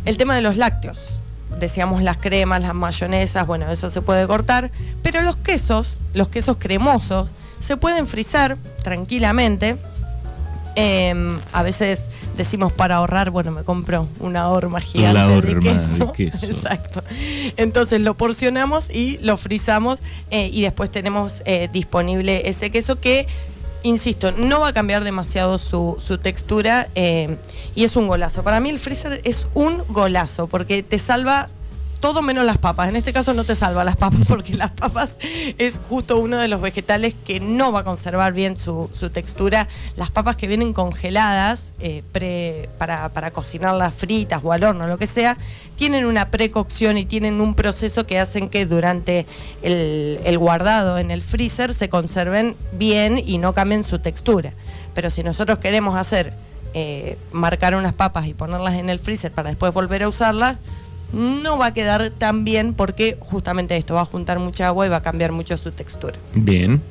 el 0.05 0.19
tema 0.19 0.37
de 0.37 0.43
los 0.43 0.59
lácteos, 0.59 1.21
decíamos 1.59 2.03
las 2.03 2.19
cremas, 2.19 2.61
las 2.61 2.75
mayonesas, 2.75 3.47
bueno, 3.47 3.71
eso 3.73 3.89
se 3.89 4.03
puede 4.03 4.27
cortar, 4.27 4.71
pero 5.03 5.23
los 5.23 5.39
quesos, 5.39 5.97
los 6.13 6.29
quesos 6.29 6.59
cremosos, 6.59 7.31
se 7.61 7.79
pueden 7.79 8.07
frizar 8.07 8.59
tranquilamente 8.83 9.79
Em, 10.79 11.39
a 11.53 11.63
veces 11.63 12.05
decimos 12.37 12.71
para 12.71 12.97
ahorrar, 12.97 13.31
bueno, 13.31 13.51
me 13.51 13.65
compro 13.65 14.09
una 14.21 14.51
horma 14.51 14.79
gigante 14.79 15.55
de, 15.55 15.61
queso. 16.15 16.47
Exacto. 16.47 17.03
Entonces 17.57 18.03
lo 18.03 18.13
porcionamos 18.13 18.91
y 18.91 19.19
lo 19.23 19.39
frizamos 19.39 20.01
eh, 20.31 20.51
y 20.53 20.61
después 20.61 20.91
tenemos 20.91 21.43
eh, 21.47 21.71
disponible 21.73 22.47
ese 22.47 22.71
queso 22.71 23.01
que, 23.01 23.27
insisto, 23.85 24.33
no 24.33 24.61
va 24.61 24.69
a 24.69 24.73
cambiar 24.75 25.03
demasiado 25.03 25.59
su, 25.59 25.97
su 25.99 26.19
textura 26.19 26.89
em, 26.95 27.37
y 27.75 27.85
es 27.85 27.97
un 27.97 28.07
golazo. 28.07 28.43
Para 28.43 28.61
mí 28.61 28.69
el 28.69 28.79
freezer 28.79 29.23
es 29.25 29.47
un 29.55 29.83
golazo 29.89 30.47
porque 30.47 30.83
te 30.83 30.99
salva 30.99 31.49
todo 32.07 32.23
menos 32.23 32.47
las 32.47 32.59
papas. 32.59 32.89
En 32.89 32.95
este 32.95 33.13
caso 33.13 33.35
no 33.35 33.43
te 33.43 33.57
salva 33.57 33.83
las 33.83 33.97
papas 33.97 34.21
porque 34.29 34.55
las 34.55 34.71
papas 34.71 35.19
es 35.59 35.81
justo 35.89 36.19
uno 36.19 36.37
de 36.37 36.47
los 36.47 36.61
vegetales 36.61 37.17
que 37.27 37.41
no 37.41 37.73
va 37.73 37.81
a 37.81 37.83
conservar 37.83 38.33
bien 38.33 38.57
su, 38.57 38.89
textura. 39.13 39.67
Las 39.97 40.13
papas 40.13 40.37
que 40.37 40.47
vienen 40.47 40.73
congeladas 40.73 41.73
eh, 41.81 42.05
para, 42.79 43.09
para 43.09 43.33
cocinarlas 43.33 43.93
fritas 43.93 44.41
o 44.45 44.53
al 44.53 44.63
horno, 44.63 44.87
lo 44.87 44.99
que 44.99 45.09
sea, 45.09 45.37
tienen 45.75 46.07
una 46.07 46.31
precocción 46.31 46.97
y 46.97 47.07
tienen 47.07 47.41
un 47.41 47.57
proceso 47.57 48.07
que 48.07 48.21
hacen 48.21 48.51
que 48.51 48.67
durante 48.67 49.27
el, 49.63 50.39
guardado 50.39 50.99
en 50.99 51.11
el 51.11 51.23
freezer 51.23 51.75
se 51.75 51.89
conserven 51.89 52.55
bien 52.71 53.19
y 53.19 53.39
no 53.39 53.53
cambien 53.53 53.83
su 53.83 53.99
textura. 53.99 54.53
Pero 54.95 55.11
si 55.11 55.25
nosotros 55.25 55.59
queremos 55.59 55.97
hacer, 55.97 56.35
eh, 56.73 57.19
marcar 57.33 57.75
unas 57.75 57.95
papas 57.95 58.29
y 58.29 58.35
ponerlas 58.35 58.75
en 58.75 58.91
el 58.91 59.01
freezer 59.01 59.33
para 59.33 59.49
después 59.49 59.73
volver 59.75 60.05
a 60.05 60.09
usarlas, 60.09 60.57
no 61.13 61.59
va 61.59 61.67
a 61.67 61.75
quedar 61.75 62.11
tan 62.11 62.45
bien 62.45 62.75
porque 62.75 63.17
justamente 63.21 63.77
esto 63.77 63.95
va 63.95 64.03
a 64.03 64.07
juntar 64.07 64.39
mucha 64.39 64.67
agua 64.67 64.87
y 64.87 64.89
va 64.89 64.97
a 64.97 65.03
cambiar 65.03 65.33
mucho 65.33 65.57
su 65.57 65.71
textura. 65.73 66.17
Bien. 66.35 66.83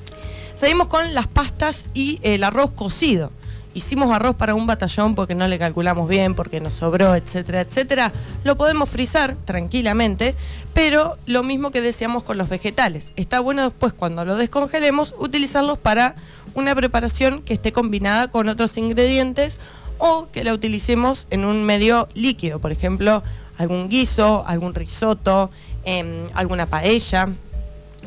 Seguimos 0.56 0.88
con 0.88 1.14
las 1.14 1.28
pastas 1.28 1.88
y 1.94 2.20
el 2.24 2.44
arroz 2.44 2.72
cocido. 2.72 3.32
Hicimos 3.74 4.10
arroz 4.16 4.38
para 4.38 4.56
un 4.56 4.66
batallón 4.68 5.16
porque 5.16 5.36
no 5.36 5.50
le 5.50 5.60
calculamos 5.60 6.08
bien, 6.08 6.34
porque 6.34 6.62
nos 6.62 6.72
sobró, 6.72 7.14
etcétera, 7.14 7.60
etcétera. 7.60 8.14
Lo 8.46 8.56
podemos 8.56 8.88
frizar 8.88 9.36
tranquilamente, 9.44 10.34
pero 10.74 11.18
lo 11.26 11.44
mismo 11.44 11.72
que 11.72 11.82
decíamos 11.82 12.24
con 12.24 12.38
los 12.38 12.48
vegetales. 12.48 13.12
Está 13.18 13.42
bueno 13.42 13.64
después 13.64 13.92
cuando 13.92 14.24
lo 14.24 14.38
descongelemos 14.38 15.14
utilizarlos 15.20 15.78
para 15.78 16.16
una 16.54 16.74
preparación 16.74 17.42
que 17.42 17.54
esté 17.54 17.74
combinada 17.74 18.30
con 18.30 18.48
otros 18.48 18.78
ingredientes 18.78 19.58
o 19.98 20.28
que 20.32 20.44
la 20.44 20.54
utilicemos 20.54 21.28
en 21.30 21.46
un 21.46 21.64
medio 21.64 22.08
líquido, 22.14 22.60
por 22.60 22.72
ejemplo, 22.72 23.24
algún 23.58 23.90
guiso, 23.90 24.44
algún 24.48 24.74
risotto, 24.74 25.52
em, 25.84 26.28
alguna 26.34 26.66
paella. 26.66 27.30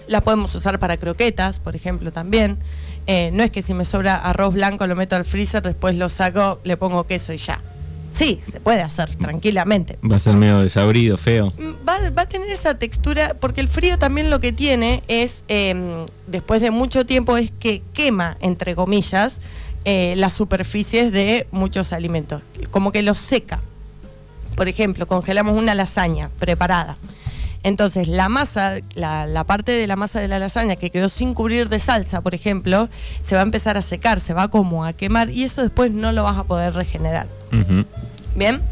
La 0.06 0.20
podemos 0.20 0.54
usar 0.54 0.78
para 0.78 0.96
croquetas, 0.96 1.58
por 1.60 1.76
ejemplo, 1.76 2.12
también. 2.12 2.58
Eh, 3.06 3.30
no 3.32 3.42
es 3.42 3.50
que 3.50 3.62
si 3.62 3.72
me 3.74 3.84
sobra 3.84 4.16
arroz 4.16 4.54
blanco 4.54 4.86
lo 4.86 4.94
meto 4.94 5.16
al 5.16 5.24
freezer, 5.24 5.62
después 5.62 5.96
lo 5.96 6.08
saco, 6.08 6.60
le 6.64 6.76
pongo 6.76 7.04
queso 7.04 7.32
y 7.32 7.38
ya. 7.38 7.60
Sí, 8.12 8.40
se 8.50 8.60
puede 8.60 8.82
hacer 8.82 9.14
tranquilamente. 9.16 9.98
Va 10.08 10.16
a 10.16 10.18
ser 10.18 10.34
medio 10.34 10.60
desabrido, 10.60 11.16
feo. 11.16 11.52
Mm, 11.58 11.88
va, 11.88 12.22
a 12.22 12.26
tener 12.26 12.48
esa 12.50 12.74
textura, 12.74 13.34
porque 13.38 13.60
el 13.60 13.68
frío 13.68 13.98
también 13.98 14.30
lo 14.30 14.40
que 14.40 14.52
tiene 14.52 15.02
es, 15.08 15.44
em, 15.48 16.06
después 16.26 16.60
de 16.60 16.70
mucho 16.70 17.06
tiempo, 17.06 17.36
es 17.36 17.50
que 17.50 17.82
quema, 17.92 18.36
entre 18.40 18.74
comillas, 18.74 19.38
eh, 19.84 20.14
las 20.16 20.32
superficies 20.32 21.12
de 21.12 21.46
muchos 21.50 21.92
alimentos, 21.92 22.42
como 22.70 22.92
que 22.92 23.02
los 23.02 23.18
seca 23.18 23.62
por 24.58 24.66
ejemplo, 24.66 25.06
congelamos 25.06 25.56
una 25.56 25.76
lasaña 25.76 26.30
preparada. 26.40 26.98
Entonces, 27.62 28.08
la 28.08 28.28
masa, 28.28 28.78
la, 28.96 29.44
parte 29.46 29.70
de 29.70 29.86
la 29.86 29.94
masa 29.94 30.18
de 30.18 30.26
la 30.26 30.40
lasaña 30.40 30.74
que 30.74 30.90
quedó 30.90 31.08
sin 31.08 31.32
cubrir 31.32 31.68
de 31.68 31.78
salsa, 31.78 32.22
por 32.22 32.34
ejemplo, 32.34 32.88
se 33.22 33.36
va 33.36 33.42
a 33.42 33.44
empezar 33.44 33.76
a 33.76 33.82
secar, 33.82 34.18
se 34.18 34.34
va 34.34 34.48
como 34.48 34.84
a 34.84 34.94
quemar 34.94 35.30
y 35.30 35.44
eso 35.44 35.62
después 35.62 35.92
no 35.92 36.10
lo 36.10 36.24
vas 36.24 36.38
a 36.38 36.42
poder 36.42 36.74
regenerar. 36.74 37.28
Bien. 38.38 38.62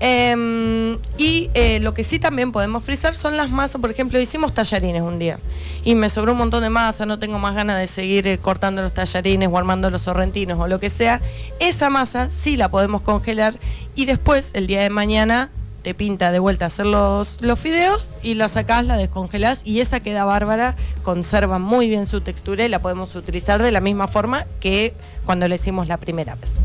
Em, 0.00 0.98
y 1.16 1.50
eh, 1.54 1.78
lo 1.80 1.94
que 1.94 2.02
sí 2.02 2.18
también 2.18 2.52
podemos 2.52 2.82
frizar 2.82 3.14
son 3.14 3.36
las 3.36 3.48
masas. 3.50 3.80
Por 3.80 3.90
ejemplo, 3.90 4.20
hicimos 4.20 4.52
tallarines 4.52 5.02
un 5.02 5.18
día 5.18 5.38
y 5.84 5.94
me 5.94 6.10
sobró 6.10 6.32
un 6.32 6.38
montón 6.38 6.62
de 6.62 6.70
masa, 6.70 7.06
no 7.06 7.18
tengo 7.18 7.38
más 7.38 7.54
ganas 7.54 7.78
de 7.78 7.86
seguir 7.86 8.26
eh, 8.26 8.38
cortando 8.38 8.82
los 8.82 8.92
tallarines 8.92 9.48
o 9.50 9.56
armando 9.56 9.90
los 9.90 10.02
sorrentinos 10.02 10.58
o 10.58 10.66
lo 10.66 10.80
que 10.80 10.90
sea. 10.90 11.20
Esa 11.60 11.90
masa 11.90 12.28
sí 12.30 12.56
la 12.56 12.68
podemos 12.68 13.02
congelar 13.02 13.54
y 13.94 14.06
después, 14.06 14.50
el 14.54 14.66
día 14.66 14.82
de 14.82 14.90
mañana, 14.90 15.50
te 15.82 15.94
pinta 15.94 16.32
de 16.32 16.38
vuelta 16.38 16.66
hacer 16.66 16.86
los, 16.86 17.42
los 17.42 17.58
fideos 17.60 18.08
y 18.22 18.34
la 18.34 18.48
sacás, 18.48 18.86
la 18.86 18.96
descongelás 18.96 19.60
y 19.64 19.80
esa 19.80 20.00
queda 20.00 20.24
bárbara, 20.24 20.76
conserva 21.02 21.58
muy 21.58 21.88
bien 21.88 22.06
su 22.06 22.22
textura 22.22 22.64
y 22.64 22.68
la 22.68 22.80
podemos 22.80 23.14
utilizar 23.14 23.62
de 23.62 23.70
la 23.70 23.80
misma 23.80 24.08
forma 24.08 24.46
que 24.60 24.94
cuando 25.26 25.46
la 25.46 25.54
hicimos 25.54 25.86
la 25.86 25.98
primera 25.98 26.36
vez. 26.36 26.58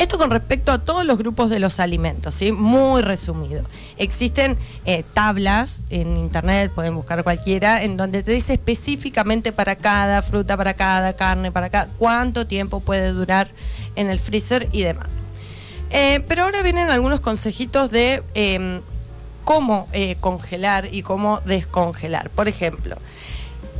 Esto 0.00 0.16
con 0.16 0.30
respecto 0.30 0.72
a 0.72 0.78
todos 0.78 1.04
los 1.04 1.18
grupos 1.18 1.50
de 1.50 1.58
los 1.58 1.78
alimentos, 1.78 2.34
¿sí? 2.34 2.52
muy 2.52 3.02
resumido. 3.02 3.64
Existen 3.98 4.56
eh, 4.86 5.04
tablas 5.12 5.80
en 5.90 6.16
internet, 6.16 6.72
pueden 6.74 6.94
buscar 6.94 7.22
cualquiera, 7.22 7.82
en 7.82 7.98
donde 7.98 8.22
te 8.22 8.32
dice 8.32 8.54
específicamente 8.54 9.52
para 9.52 9.76
cada 9.76 10.22
fruta, 10.22 10.56
para 10.56 10.72
cada 10.72 11.12
carne, 11.12 11.52
para 11.52 11.68
cada 11.68 11.88
cuánto 11.98 12.46
tiempo 12.46 12.80
puede 12.80 13.10
durar 13.12 13.48
en 13.94 14.08
el 14.08 14.18
freezer 14.18 14.70
y 14.72 14.84
demás. 14.84 15.18
Eh, 15.90 16.24
pero 16.26 16.44
ahora 16.44 16.62
vienen 16.62 16.88
algunos 16.88 17.20
consejitos 17.20 17.90
de 17.90 18.22
em, 18.32 18.80
cómo 19.44 19.86
eh, 19.92 20.16
congelar 20.18 20.88
y 20.90 21.02
cómo 21.02 21.40
descongelar. 21.44 22.30
Por 22.30 22.48
ejemplo, 22.48 22.96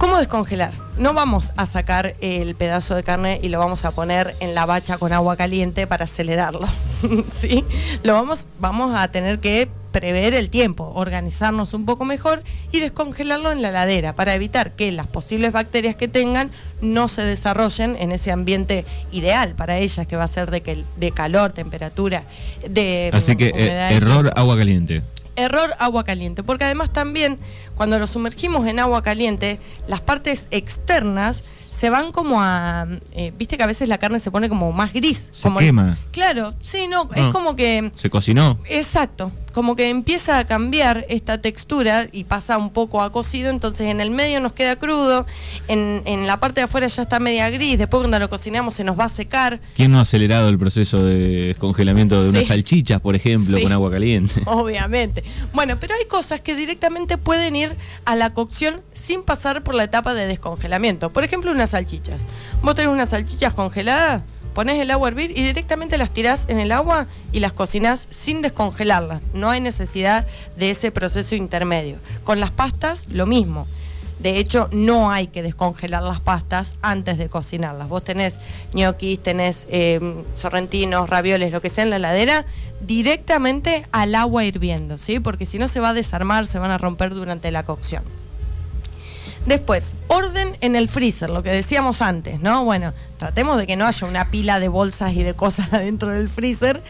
¿Cómo 0.01 0.17
descongelar? 0.17 0.73
No 0.97 1.13
vamos 1.13 1.53
a 1.59 1.67
sacar 1.67 2.15
el 2.23 2.55
pedazo 2.55 2.95
de 2.95 3.03
carne 3.03 3.39
y 3.43 3.51
lo 3.51 3.59
vamos 3.59 3.85
a 3.85 3.91
poner 3.91 4.35
en 4.41 4.55
la 4.55 4.65
bacha 4.65 4.97
con 4.97 5.13
agua 5.13 5.37
caliente 5.37 5.87
para 5.87 6.07
acelerarlo. 6.07 6.67
¿Sí? 7.31 7.67
Lo 8.03 8.15
vamos, 8.15 8.47
vamos 8.59 8.95
a 8.95 9.09
tener 9.09 9.41
que 9.41 9.69
prever 9.93 10.33
el 10.33 10.49
tiempo, 10.49 10.91
organizarnos 10.95 11.75
un 11.75 11.85
poco 11.85 12.07
mejor 12.07 12.43
y 12.73 12.81
descongelarlo 12.81 13.53
en 13.53 13.61
la 13.61 13.69
heladera 13.69 14.15
para 14.15 14.35
evitar 14.35 14.73
que 14.73 14.91
las 14.91 15.07
posibles 15.07 15.53
bacterias 15.53 15.97
que 15.97 16.09
tengan 16.09 16.51
no 16.81 17.07
se 17.07 17.23
desarrollen 17.23 17.97
en 18.01 18.11
ese 18.11 18.33
ambiente 18.33 18.87
ideal 19.13 19.55
para 19.55 19.77
ellas, 19.77 20.07
que 20.07 20.17
va 20.17 20.25
a 20.25 20.29
ser 20.29 20.51
de, 20.51 20.63
que, 20.63 20.83
de 20.97 21.11
calor, 21.11 21.53
temperatura, 21.53 22.23
de... 22.67 23.11
Así 23.13 23.37
que 23.37 23.53
eh, 23.55 23.97
error 23.97 24.33
agua 24.35 24.57
caliente. 24.57 25.03
Error 25.37 25.75
agua 25.79 26.05
caliente, 26.05 26.43
porque 26.43 26.65
además 26.65 26.93
también 26.93 27.39
cuando 27.75 27.99
lo 27.99 28.07
sumergimos 28.07 28.67
en 28.67 28.79
agua 28.79 29.03
caliente, 29.03 29.59
las 29.89 30.01
partes 30.01 30.47
externas 30.51 31.43
se 31.81 31.89
van 31.89 32.13
como 32.13 32.43
a. 32.43 32.87
Eh, 33.13 33.33
viste 33.39 33.57
que 33.57 33.63
a 33.63 33.67
veces 33.67 33.89
la 33.89 33.97
carne 33.97 34.19
se 34.19 34.31
pone 34.31 34.51
como 34.51 34.71
más 34.71 34.93
gris. 34.93 35.31
Se 35.33 35.45
como 35.45 35.61
quema. 35.61 35.97
claro, 36.13 36.53
sí, 36.61 36.87
no, 36.89 37.09
es 37.15 37.23
ah. 37.23 37.31
como 37.33 37.57
que. 37.57 37.91
Se 37.97 38.11
cocinó. 38.11 38.59
Exacto. 38.69 39.33
Como 39.53 39.77
que 39.77 39.89
empieza 39.89 40.39
a 40.39 40.47
cambiar 40.47 41.07
esta 41.09 41.41
textura 41.41 42.07
y 42.13 42.25
pasa 42.25 42.59
un 42.59 42.71
poco 42.71 43.03
a 43.03 43.13
cocido, 43.13 43.51
entonces 43.51 43.89
en 43.89 44.01
el 44.01 44.11
medio 44.11 44.41
nos 44.41 44.53
queda 44.53 44.77
crudo, 44.77 45.27
en, 45.69 46.03
en 46.05 46.27
la 46.27 46.39
parte 46.39 46.61
de 46.61 46.65
afuera 46.65 46.87
ya 46.87 47.03
está 47.03 47.19
media 47.19 47.51
gris, 47.51 47.79
después 47.79 48.01
cuando 48.01 48.19
lo 48.19 48.29
cocinamos 48.29 48.75
se 48.75 48.85
nos 48.85 48.99
va 48.99 49.05
a 49.05 49.09
secar. 49.09 49.61
¿Quién 49.75 49.93
no 49.93 49.99
ha 49.99 50.03
acelerado 50.03 50.49
el 50.49 50.59
proceso 50.59 51.05
de 51.05 51.49
descongelamiento 51.49 52.23
de 52.23 52.31
unas 52.31 52.47
salchichas, 52.47 53.01
por 53.01 53.15
ejemplo, 53.15 53.61
con 53.61 53.73
agua 53.73 53.91
caliente? 53.91 54.43
Obviamente. 54.47 55.23
Bueno, 55.53 55.77
pero 55.81 55.95
hay 55.95 56.07
cosas 56.07 56.41
que 56.41 56.55
directamente 56.55 57.19
pueden 57.19 57.57
ir 57.57 57.73
a 58.05 58.17
la 58.17 58.33
cocción 58.35 58.81
sin 58.93 59.23
pasar 59.23 59.63
por 59.63 59.75
la 59.75 59.85
etapa 59.85 60.15
de 60.15 60.27
descongelamiento. 60.27 61.11
Por 61.11 61.25
ejemplo, 61.25 61.51
unas 61.51 61.71
salchichas. 61.71 62.21
Vos 62.63 62.75
tenés 62.75 62.91
unas 62.91 63.11
salchichas 63.11 63.55
congeladas, 63.55 64.23
pones 64.61 64.79
el 64.79 64.91
agua 64.91 65.09
a 65.09 65.13
hervir 65.13 65.31
y 65.31 65.43
directamente 65.43 65.97
las 65.97 66.11
tirás 66.11 66.47
en 66.51 66.59
el 66.61 66.71
agua 66.71 67.07
y 67.33 67.41
las 67.41 67.55
cocinás 67.55 68.07
sin 68.11 68.43
descongelarlas. 68.43 69.23
No 69.33 69.49
hay 69.49 69.59
necesidad 69.59 70.27
de 70.59 70.71
ese 70.71 70.91
proceso 70.91 71.35
intermedio. 71.35 71.97
Con 72.25 72.41
las 72.41 72.51
pastas, 72.51 73.09
lo 73.09 73.25
mismo. 73.25 73.67
De 74.19 74.37
hecho, 74.37 74.69
no 74.71 75.11
hay 75.11 75.29
que 75.29 75.43
descongelar 75.43 76.03
las 76.03 76.21
pastas 76.21 76.75
antes 76.83 77.17
de 77.17 77.31
cocinarlas. 77.31 77.89
Vos 77.89 78.05
tenés 78.05 78.39
ñoquis, 78.75 79.23
tenés 79.23 79.67
em, 79.71 80.25
sorrentinos, 80.37 81.09
ravioles, 81.09 81.53
lo 81.53 81.63
que 81.63 81.71
sea 81.71 81.85
en 81.85 81.89
la 81.89 81.97
heladera, 81.97 82.45
directamente 82.83 83.87
al 83.93 84.15
agua 84.15 84.45
hirviendo, 84.45 84.99
¿sí? 84.99 85.21
Porque 85.21 85.47
si 85.47 85.59
no 85.59 85.69
se 85.69 85.81
va 85.81 85.89
a 85.89 85.95
desarmar, 85.95 86.45
se 86.45 86.59
van 86.59 86.71
a 86.71 86.77
romper 86.77 87.15
durante 87.15 87.51
la 87.51 87.63
cocción. 87.63 88.03
Después, 89.47 89.95
orden 90.09 90.55
en 90.61 90.77
el 90.77 90.89
freezer, 90.89 91.31
lo 91.31 91.43
que 91.43 91.51
decíamos 91.51 92.03
antes, 92.03 92.41
¿no? 92.41 92.65
Bueno, 92.65 92.93
tratemos 93.19 93.57
de 93.57 93.67
que 93.67 93.75
no 93.75 93.87
haya 93.87 94.07
una 94.07 94.31
pila 94.31 94.61
de 94.61 94.69
bolsas 94.69 95.15
y 95.15 95.23
de 95.23 95.35
cosas 95.35 95.69
adentro 95.73 96.11
del 96.11 96.29
freezer. 96.29 96.83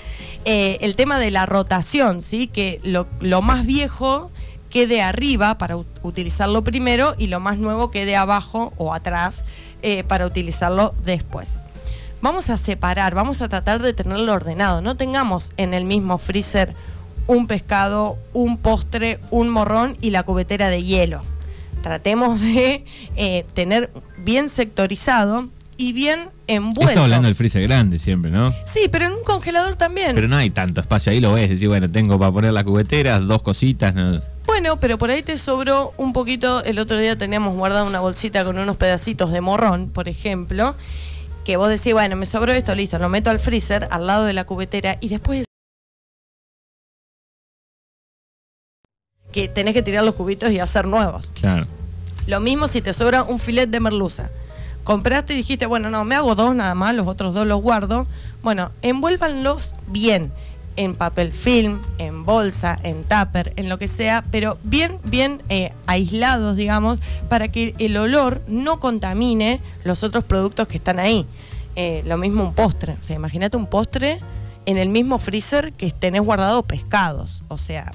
Eh, 0.45 0.78
el 0.80 0.97
tema 0.97 1.19
de 1.19 1.30
la 1.30 1.47
rotación, 1.47 2.21
¿sí? 2.21 2.49
Que 2.49 2.80
lo, 2.83 3.42
más 3.42 3.66
viejo 3.66 4.30
quede 4.69 5.00
arriba 5.00 5.59
para 5.59 5.76
utilizarlo 6.02 6.62
primero 6.62 7.14
y 7.19 7.28
lo 7.28 7.40
más 7.40 7.59
nuevo 7.59 7.90
quede 7.90 8.16
abajo 8.16 8.73
o 8.76 8.95
atrás 8.95 9.45
eh, 9.83 10.02
para 10.04 10.26
utilizarlo 10.26 10.95
después. 11.04 11.59
Vamos 12.21 12.50
a 12.50 12.59
separar, 12.59 13.14
vamos 13.14 13.42
a 13.42 13.49
tratar 13.49 13.80
de 13.80 13.92
tenerlo 13.92 14.33
ordenado. 14.33 14.83
No 14.83 14.97
tengamos 14.97 15.52
en 15.57 15.73
el 15.73 15.85
mismo 15.85 16.19
freezer 16.19 16.75
un 17.26 17.47
pescado, 17.47 18.19
un 18.33 18.59
postre, 18.59 19.21
un 19.30 19.49
morrón 19.49 19.97
y 20.00 20.11
la 20.11 20.25
cubetera 20.25 20.69
de 20.69 20.83
hielo 20.83 21.23
tratemos 21.82 22.40
de 22.40 22.84
eh, 23.16 23.44
tener 23.54 23.90
bien 24.18 24.49
sectorizado 24.49 25.49
y 25.76 25.94
bien 25.94 26.28
envuelto. 26.46 26.90
Esto 26.90 27.02
hablando 27.02 27.26
del 27.26 27.34
freezer 27.34 27.62
grande 27.62 27.99
siempre, 27.99 28.30
¿no? 28.30 28.52
Sí, 28.66 28.88
pero 28.92 29.06
en 29.06 29.12
un 29.12 29.25
congelador 29.25 29.76
también. 29.76 30.14
Pero 30.14 30.28
no 30.28 30.37
hay 30.37 30.50
tanto 30.50 30.82
espacio 30.82 31.10
ahí, 31.10 31.20
lo 31.20 31.32
ves, 31.32 31.49
decir, 31.49 31.68
bueno, 31.68 31.90
tengo 31.90 32.18
para 32.18 32.30
poner 32.30 32.52
las 32.52 32.64
cubeteras, 32.64 33.26
dos 33.26 33.40
cositas. 33.40 33.94
¿no? 33.94 34.20
Bueno, 34.46 34.78
pero 34.78 34.99
por 34.99 35.10
ahí 35.10 35.22
te 35.22 35.38
sobró 35.38 35.94
un 35.96 36.12
poquito. 36.12 36.62
El 36.64 36.78
otro 36.78 36.99
día 36.99 37.16
teníamos 37.16 37.54
guardada 37.54 37.84
una 37.84 38.00
bolsita 38.00 38.44
con 38.44 38.58
unos 38.58 38.76
pedacitos 38.76 39.32
de 39.32 39.40
morrón, 39.40 39.88
por 39.88 40.08
ejemplo, 40.08 40.76
que 41.46 41.56
vos 41.56 41.70
decís, 41.70 41.94
bueno, 41.94 42.14
me 42.14 42.26
sobró 42.26 42.52
esto, 42.52 42.75
listo, 42.75 42.99
lo 42.99 43.08
meto 43.08 43.30
al 43.30 43.40
freezer 43.40 43.88
al 43.90 44.06
lado 44.06 44.25
de 44.26 44.34
la 44.34 44.44
cubetera 44.44 44.99
y 45.00 45.08
después 45.08 45.44
que 49.32 49.49
tenés 49.49 49.75
que 49.75 49.82
tirar 49.82 50.04
los 50.04 50.14
cubitos 50.14 50.50
y 50.50 50.58
hacer 50.58 50.87
nuevos. 50.87 51.32
Claro. 51.34 51.66
Lo 52.26 52.40
mismo 52.40 52.68
si 52.68 52.80
te 52.80 52.94
sobra 52.94 53.22
un 53.22 53.38
filet 53.38 53.68
de 53.68 53.80
merluza. 53.80 54.30
Compraste 54.84 55.34
y 55.34 55.37
dijiste, 55.37 55.66
bueno, 55.66 55.90
no, 55.90 56.04
me 56.04 56.14
hago 56.14 56.34
dos 56.34 56.54
nada 56.54 56.75
más, 56.75 56.94
los 56.94 57.06
otros 57.06 57.34
dos 57.34 57.46
los 57.46 57.60
guardo. 57.60 58.06
Bueno, 58.42 58.70
envuélvanlos 58.82 59.75
bien 59.88 60.32
en 60.76 60.94
papel 60.94 61.32
film, 61.32 61.80
en 61.99 62.25
bolsa, 62.25 62.78
en 62.82 63.02
tupper, 63.02 63.52
en 63.56 63.68
lo 63.68 63.78
que 63.78 63.88
sea, 63.88 64.25
pero 64.30 64.56
bien, 64.62 64.99
bien 65.04 65.42
eh, 65.49 65.72
aislados, 65.87 66.56
digamos, 66.56 67.00
para 67.28 67.49
que 67.49 67.75
el 67.78 67.96
olor 67.96 68.40
no 68.46 68.80
contamine 68.80 69.60
los 69.84 70.02
otros 70.02 70.25
productos 70.25 70.68
que 70.68 70.78
están 70.78 70.99
ahí. 70.99 71.26
Eh, 71.76 72.02
lo 72.06 72.16
mismo 72.16 72.44
un 72.44 72.54
postre. 72.54 72.96
O 73.00 73.04
sea, 73.04 73.16
imagínate 73.16 73.56
un 73.56 73.66
postre 73.66 74.18
en 74.66 74.78
el 74.78 74.88
mismo 74.88 75.18
freezer 75.18 75.72
que 75.72 75.90
tenés 75.90 76.22
guardado 76.22 76.62
pescados. 76.62 77.42
O 77.49 77.56
sea, 77.56 77.92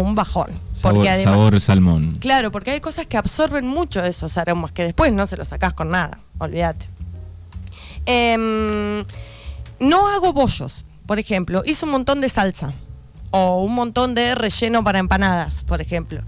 un 0.00 0.14
bajón. 0.14 0.48
Sabor, 0.72 0.94
porque 0.94 1.10
además, 1.10 1.34
sabor 1.34 1.60
salmón. 1.60 2.10
Claro, 2.18 2.50
porque 2.50 2.72
hay 2.72 2.80
cosas 2.80 3.06
que 3.06 3.16
absorben 3.16 3.66
mucho 3.66 4.02
de 4.02 4.08
esos 4.08 4.36
aromas 4.38 4.72
que 4.72 4.84
después 4.84 5.12
no 5.12 5.26
se 5.26 5.36
los 5.36 5.48
sacás 5.48 5.74
con 5.74 5.90
nada, 5.90 6.18
olvídate. 6.38 6.86
Em, 8.06 9.04
no 9.78 10.08
hago 10.08 10.32
bollos, 10.32 10.84
por 11.06 11.18
ejemplo. 11.18 11.62
Hice 11.64 11.84
un 11.84 11.92
montón 11.92 12.20
de 12.20 12.28
salsa 12.28 12.72
o 13.30 13.62
un 13.62 13.74
montón 13.74 14.14
de 14.14 14.34
relleno 14.34 14.82
para 14.82 14.98
empanadas, 14.98 15.62
por 15.64 15.80
ejemplo. 15.80 16.22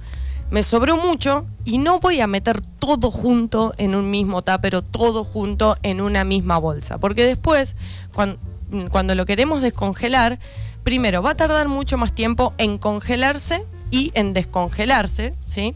Me 0.51 0.63
sobró 0.63 0.99
mucho 0.99 1.47
y 1.65 1.79
no 1.79 2.01
voy 2.01 2.21
a 2.21 2.27
meter 2.27 2.61
todo 2.61 3.11
junto 3.11 3.75
en 3.79 3.95
un 3.95 4.11
mismo 4.11 4.43
tupper 4.43 4.77
o 4.77 4.83
todo 4.83 5.25
junto 5.25 5.77
en 5.83 6.01
una 6.01 6.23
misma 6.23 6.59
bolsa, 6.59 6.99
porque 6.99 7.25
después, 7.25 7.77
cuando, 8.13 8.39
cuando 8.91 9.15
lo 9.15 9.25
queremos 9.25 9.63
descongelar, 9.63 10.39
primero, 10.85 11.23
va 11.23 11.31
a 11.31 11.35
tardar 11.35 11.69
mucho 11.69 11.97
más 11.97 12.15
tiempo 12.15 12.55
en 12.59 12.79
congelarse 12.79 13.65
y 13.91 14.13
en 14.15 14.35
descongelarse, 14.35 15.35
¿sí? 15.47 15.75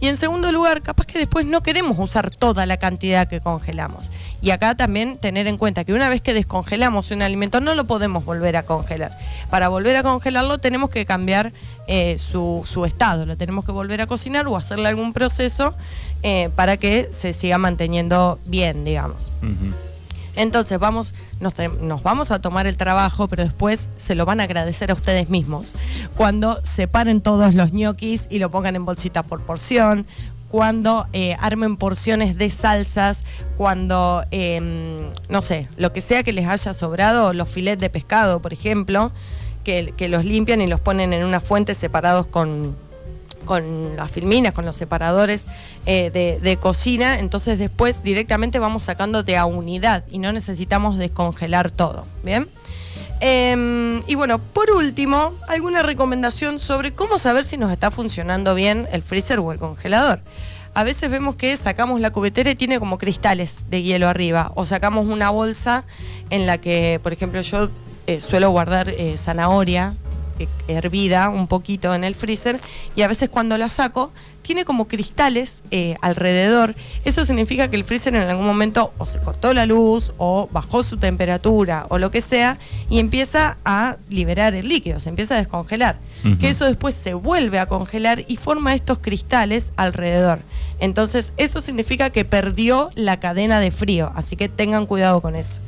Y 0.00 0.08
en 0.08 0.16
segundo 0.16 0.50
lugar, 0.52 0.82
capaz 0.82 1.06
que 1.06 1.18
después 1.18 1.46
no 1.46 1.62
queremos 1.62 1.98
usar 1.98 2.30
toda 2.30 2.66
la 2.66 2.78
cantidad 2.78 3.28
que 3.28 3.40
congelamos. 3.40 4.10
Y 4.42 4.50
acá 4.50 4.74
también 4.74 5.18
tener 5.18 5.46
en 5.46 5.58
cuenta 5.58 5.84
que 5.84 5.92
una 5.92 6.08
vez 6.08 6.22
que 6.22 6.32
descongelamos 6.32 7.10
un 7.10 7.20
alimento 7.20 7.60
no 7.60 7.74
lo 7.74 7.84
podemos 7.84 8.24
volver 8.24 8.56
a 8.56 8.62
congelar. 8.64 9.16
Para 9.50 9.68
volver 9.68 9.96
a 9.96 10.02
congelarlo 10.02 10.58
tenemos 10.58 10.88
que 10.88 11.04
cambiar 11.04 11.52
eh, 11.86 12.16
su, 12.18 12.64
estado, 12.86 13.26
lo 13.26 13.36
tenemos 13.36 13.66
que 13.66 13.72
volver 13.72 14.00
a 14.00 14.06
cocinar 14.06 14.46
o 14.48 14.56
hacerle 14.56 14.88
algún 14.88 15.12
proceso 15.12 15.74
eh, 16.22 16.48
para 16.56 16.76
que 16.76 17.08
se 17.12 17.32
siga 17.32 17.58
manteniendo 17.58 18.38
bien, 18.46 18.84
digamos. 18.84 19.30
Entonces 20.40 20.78
vamos, 20.78 21.12
nos, 21.38 22.02
vamos 22.02 22.30
a 22.30 22.40
tomar 22.40 22.66
el 22.66 22.78
trabajo, 22.78 23.28
pero 23.28 23.44
después 23.44 23.90
se 23.98 24.14
lo 24.14 24.24
van 24.24 24.40
a 24.40 24.44
agradecer 24.44 24.90
a 24.90 24.94
ustedes 24.94 25.28
mismos. 25.28 25.74
Cuando 26.16 26.58
separen 26.64 27.20
todos 27.20 27.54
los 27.54 27.74
ñoquis 27.74 28.26
y 28.30 28.38
lo 28.38 28.50
pongan 28.50 28.74
en 28.74 28.86
bolsita 28.86 29.22
por 29.22 29.42
porción, 29.42 30.06
cuando 30.48 31.06
eh, 31.12 31.36
armen 31.40 31.76
porciones 31.76 32.38
de 32.38 32.48
salsas, 32.48 33.22
cuando, 33.58 34.24
eh, 34.30 35.10
no 35.28 35.42
sé, 35.42 35.68
lo 35.76 35.92
que 35.92 36.00
sea 36.00 36.22
que 36.22 36.32
les 36.32 36.48
haya 36.48 36.72
sobrado, 36.72 37.34
los 37.34 37.50
filets 37.50 37.78
de 37.78 37.90
pescado, 37.90 38.40
por 38.40 38.54
ejemplo, 38.54 39.12
que, 39.62 39.92
que 39.94 40.08
los 40.08 40.24
limpian 40.24 40.62
y 40.62 40.66
los 40.66 40.80
ponen 40.80 41.12
en 41.12 41.22
una 41.22 41.40
fuente 41.40 41.74
separados 41.74 42.24
con, 42.24 42.74
con 43.44 43.96
las 43.96 44.10
filminas, 44.10 44.54
con 44.54 44.64
los 44.64 44.76
separadores 44.76 45.46
eh, 45.86 46.10
de, 46.42 46.56
cocina, 46.56 47.18
entonces 47.18 47.58
después 47.58 48.02
directamente 48.02 48.58
vamos 48.58 48.84
sacándote 48.84 49.36
a 49.36 49.46
unidad 49.46 50.04
y 50.10 50.18
no 50.18 50.32
necesitamos 50.32 50.98
descongelar 50.98 51.70
todo, 51.70 52.04
¿bien? 52.22 52.48
Eh, 53.20 54.00
y 54.06 54.14
bueno, 54.14 54.38
por 54.38 54.70
último, 54.70 55.34
alguna 55.48 55.82
recomendación 55.82 56.58
sobre 56.58 56.92
cómo 56.92 57.18
saber 57.18 57.44
si 57.44 57.56
nos 57.56 57.70
está 57.70 57.90
funcionando 57.90 58.54
bien 58.54 58.88
el 58.92 59.02
freezer 59.02 59.40
o 59.40 59.52
el 59.52 59.58
congelador. 59.58 60.20
A 60.72 60.84
veces 60.84 61.10
vemos 61.10 61.34
que 61.34 61.56
sacamos 61.56 62.00
la 62.00 62.12
cubetera 62.12 62.50
y 62.50 62.54
tiene 62.54 62.78
como 62.78 62.96
cristales 62.96 63.64
de 63.70 63.82
hielo 63.82 64.08
arriba, 64.08 64.52
o 64.54 64.64
sacamos 64.64 65.06
una 65.08 65.30
bolsa 65.30 65.84
en 66.30 66.46
la 66.46 66.58
que, 66.58 67.00
por 67.02 67.12
ejemplo, 67.12 67.40
yo 67.40 67.68
eh, 68.06 68.20
suelo 68.20 68.50
guardar 68.50 68.88
eh, 68.88 69.16
zanahoria 69.18 69.94
hervida 70.68 71.28
un 71.28 71.46
poquito 71.46 71.94
en 71.94 72.04
el 72.04 72.14
freezer 72.14 72.60
y 72.96 73.02
a 73.02 73.08
veces 73.08 73.28
cuando 73.28 73.58
la 73.58 73.68
saco 73.68 74.12
tiene 74.42 74.64
como 74.64 74.88
cristales 74.88 75.62
eh, 75.70 75.96
alrededor. 76.00 76.74
Eso 77.04 77.24
significa 77.24 77.68
que 77.68 77.76
el 77.76 77.84
freezer 77.84 78.14
en 78.14 78.28
algún 78.28 78.46
momento 78.46 78.92
o 78.98 79.06
se 79.06 79.20
cortó 79.20 79.54
la 79.54 79.66
luz 79.66 80.12
o 80.18 80.48
bajó 80.52 80.82
su 80.82 80.96
temperatura 80.96 81.86
o 81.88 81.98
lo 81.98 82.10
que 82.10 82.20
sea 82.20 82.58
y 82.88 82.98
empieza 82.98 83.58
a 83.64 83.96
liberar 84.08 84.54
el 84.54 84.68
líquido, 84.68 84.98
se 85.00 85.08
empieza 85.08 85.34
a 85.34 85.38
descongelar. 85.38 85.98
Uh 86.24 86.28
-huh. 86.28 86.38
Que 86.38 86.48
eso 86.48 86.64
después 86.64 86.94
se 86.94 87.14
vuelve 87.14 87.58
a 87.58 87.66
congelar 87.66 88.24
y 88.26 88.36
forma 88.36 88.74
estos 88.74 88.98
cristales 88.98 89.72
alrededor. 89.76 90.40
Entonces 90.80 91.32
eso 91.36 91.60
significa 91.60 92.10
que 92.10 92.24
perdió 92.24 92.90
la 92.94 93.20
cadena 93.20 93.60
de 93.60 93.70
frío, 93.70 94.10
así 94.14 94.36
que 94.36 94.48
tengan 94.48 94.86
cuidado 94.86 95.20
con 95.20 95.36
eso. 95.36 95.60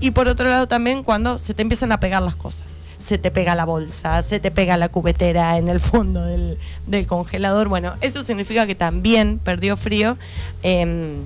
Y 0.00 0.12
por 0.12 0.28
otro 0.28 0.48
lado 0.48 0.66
también 0.66 1.02
cuando 1.02 1.38
se 1.38 1.52
te 1.52 1.62
empiezan 1.62 1.92
a 1.92 2.00
pegar 2.00 2.22
las 2.22 2.36
cosas 2.36 2.64
se 3.00 3.18
te 3.18 3.30
pega 3.30 3.54
la 3.54 3.64
bolsa, 3.64 4.22
se 4.22 4.38
te 4.38 4.50
pega 4.50 4.76
la 4.76 4.88
cubetera 4.88 5.56
en 5.56 5.68
el 5.68 5.80
fondo 5.80 6.24
del, 6.24 7.06
congelador. 7.06 7.68
Bueno, 7.68 7.94
eso 8.00 8.22
significa 8.22 8.66
que 8.66 8.74
también 8.74 9.38
perdió 9.38 9.76
frío, 9.76 10.16
eh, 10.62 11.16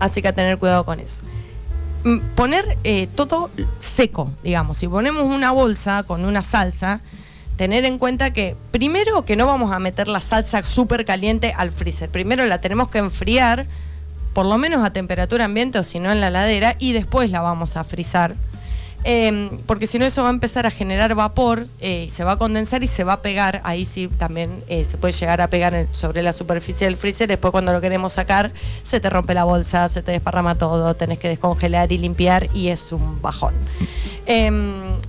así 0.00 0.20
que 0.20 0.28
a 0.28 0.32
tener 0.32 0.58
cuidado 0.58 0.84
con 0.84 1.00
eso. 1.00 1.22
Poner 2.34 2.76
eh, 2.84 3.08
todo 3.14 3.50
seco, 3.80 4.30
digamos, 4.42 4.78
si 4.78 4.88
ponemos 4.88 5.24
una 5.24 5.50
bolsa 5.52 6.02
con 6.04 6.24
una 6.24 6.42
salsa, 6.42 7.00
tener 7.56 7.84
en 7.84 7.98
cuenta 7.98 8.32
que 8.32 8.56
primero 8.70 9.24
que 9.24 9.34
no 9.34 9.46
vamos 9.46 9.72
a 9.72 9.78
meter 9.78 10.06
la 10.06 10.20
salsa 10.20 10.62
súper 10.62 11.04
caliente 11.04 11.52
al 11.56 11.72
freezer, 11.72 12.08
primero 12.08 12.44
la 12.46 12.60
tenemos 12.60 12.88
que 12.88 12.98
enfriar, 12.98 13.66
por 14.32 14.46
lo 14.46 14.58
menos 14.58 14.84
a 14.84 14.92
temperatura 14.92 15.44
ambiente 15.44 15.78
o 15.78 15.84
si 15.84 15.98
no 15.98 16.12
en 16.12 16.20
la 16.20 16.30
ladera, 16.30 16.76
y 16.78 16.92
después 16.92 17.30
la 17.30 17.40
vamos 17.40 17.76
a 17.76 17.84
frizar 17.84 18.36
eh, 19.04 19.50
porque 19.66 19.86
si 19.86 19.98
no 19.98 20.04
eso 20.04 20.22
va 20.22 20.28
a 20.28 20.32
empezar 20.32 20.66
a 20.66 20.70
generar 20.70 21.14
vapor, 21.14 21.66
eh, 21.80 22.08
se 22.10 22.24
va 22.24 22.32
a 22.32 22.36
condensar 22.36 22.82
y 22.82 22.86
se 22.86 23.04
va 23.04 23.14
a 23.14 23.22
pegar, 23.22 23.60
ahí 23.64 23.84
sí 23.84 24.08
también 24.08 24.62
eh, 24.68 24.84
se 24.84 24.96
puede 24.96 25.12
llegar 25.12 25.40
a 25.40 25.48
pegar 25.48 25.86
sobre 25.92 26.22
la 26.22 26.32
superficie 26.32 26.86
del 26.86 26.96
freezer, 26.96 27.28
después 27.28 27.52
cuando 27.52 27.72
lo 27.72 27.80
queremos 27.80 28.12
sacar 28.12 28.52
se 28.82 29.00
te 29.00 29.08
rompe 29.08 29.34
la 29.34 29.44
bolsa, 29.44 29.88
se 29.88 30.02
te 30.02 30.12
desparrama 30.12 30.56
todo, 30.56 30.94
tenés 30.94 31.18
que 31.18 31.28
descongelar 31.28 31.92
y 31.92 31.98
limpiar 31.98 32.48
y 32.54 32.68
es 32.68 32.92
un 32.92 33.22
bajón. 33.22 33.54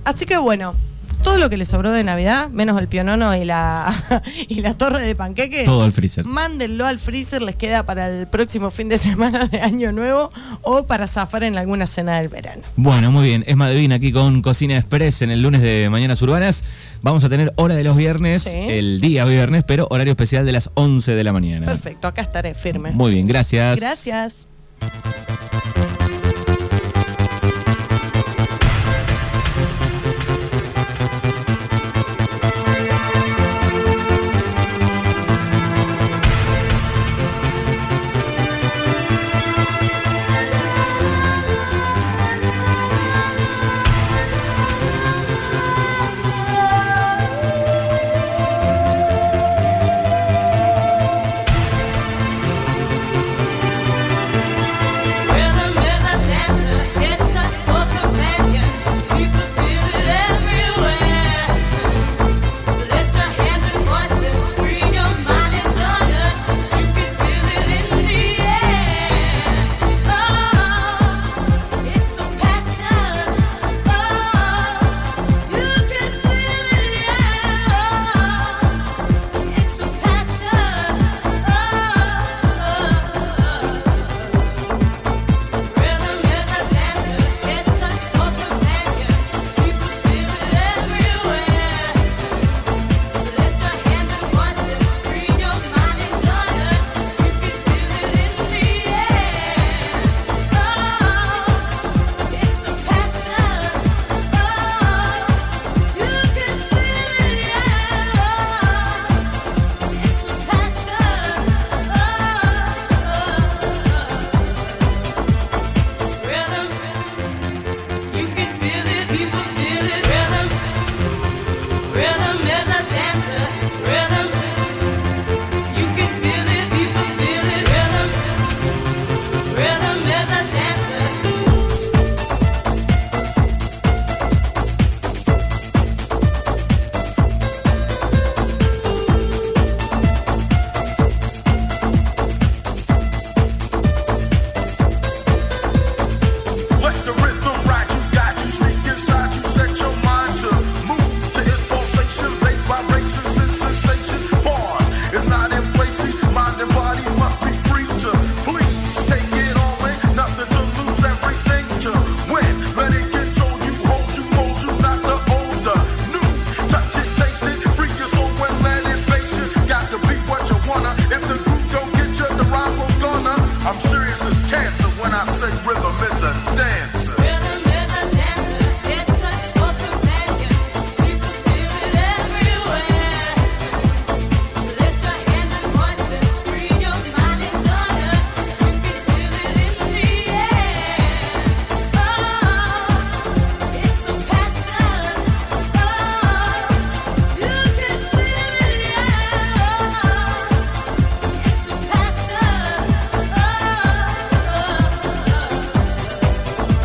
así 0.04 0.24
que 0.24 0.38
bueno, 0.38 0.74
todo 1.22 1.38
lo 1.38 1.50
que 1.50 1.56
le 1.56 1.64
sobró 1.64 1.92
de 1.92 2.04
Navidad, 2.04 2.48
menos 2.48 2.80
el 2.80 2.88
pionono 2.88 3.34
y 3.34 3.44
la, 3.44 4.22
y 4.48 4.60
la 4.60 4.74
torre 4.74 5.00
de 5.00 5.14
panqueque. 5.14 5.64
Todo 5.64 5.82
al 5.82 5.92
freezer. 5.92 6.24
Mándenlo 6.24 6.86
al 6.86 6.98
freezer, 6.98 7.42
les 7.42 7.56
queda 7.56 7.84
para 7.84 8.08
el 8.08 8.26
próximo 8.26 8.70
fin 8.70 8.88
de 8.88 8.98
semana 8.98 9.46
de 9.46 9.60
Año 9.60 9.92
Nuevo 9.92 10.32
o 10.62 10.86
para 10.86 11.06
zafar 11.06 11.44
en 11.44 11.56
alguna 11.56 11.86
cena 11.86 12.18
del 12.18 12.28
verano. 12.28 12.62
Bueno, 12.76 13.10
muy 13.10 13.28
bien. 13.28 13.44
Es 13.46 13.56
Madevin 13.56 13.92
aquí 13.92 14.12
con 14.12 14.42
Cocina 14.42 14.76
Express 14.76 15.22
en 15.22 15.30
el 15.30 15.42
lunes 15.42 15.62
de 15.62 15.88
Mañanas 15.90 16.20
Urbanas. 16.22 16.64
Vamos 17.02 17.24
a 17.24 17.28
tener 17.28 17.52
hora 17.56 17.74
de 17.74 17.84
los 17.84 17.96
viernes, 17.96 18.42
sí. 18.42 18.50
el 18.52 19.00
día 19.00 19.24
viernes, 19.24 19.64
pero 19.64 19.86
horario 19.90 20.12
especial 20.12 20.44
de 20.44 20.52
las 20.52 20.70
11 20.74 21.12
de 21.12 21.24
la 21.24 21.32
mañana. 21.32 21.66
Perfecto, 21.66 22.08
acá 22.08 22.22
estaré 22.22 22.54
firme. 22.54 22.92
Muy 22.92 23.12
bien, 23.12 23.26
gracias. 23.26 23.80
Gracias. 23.80 24.46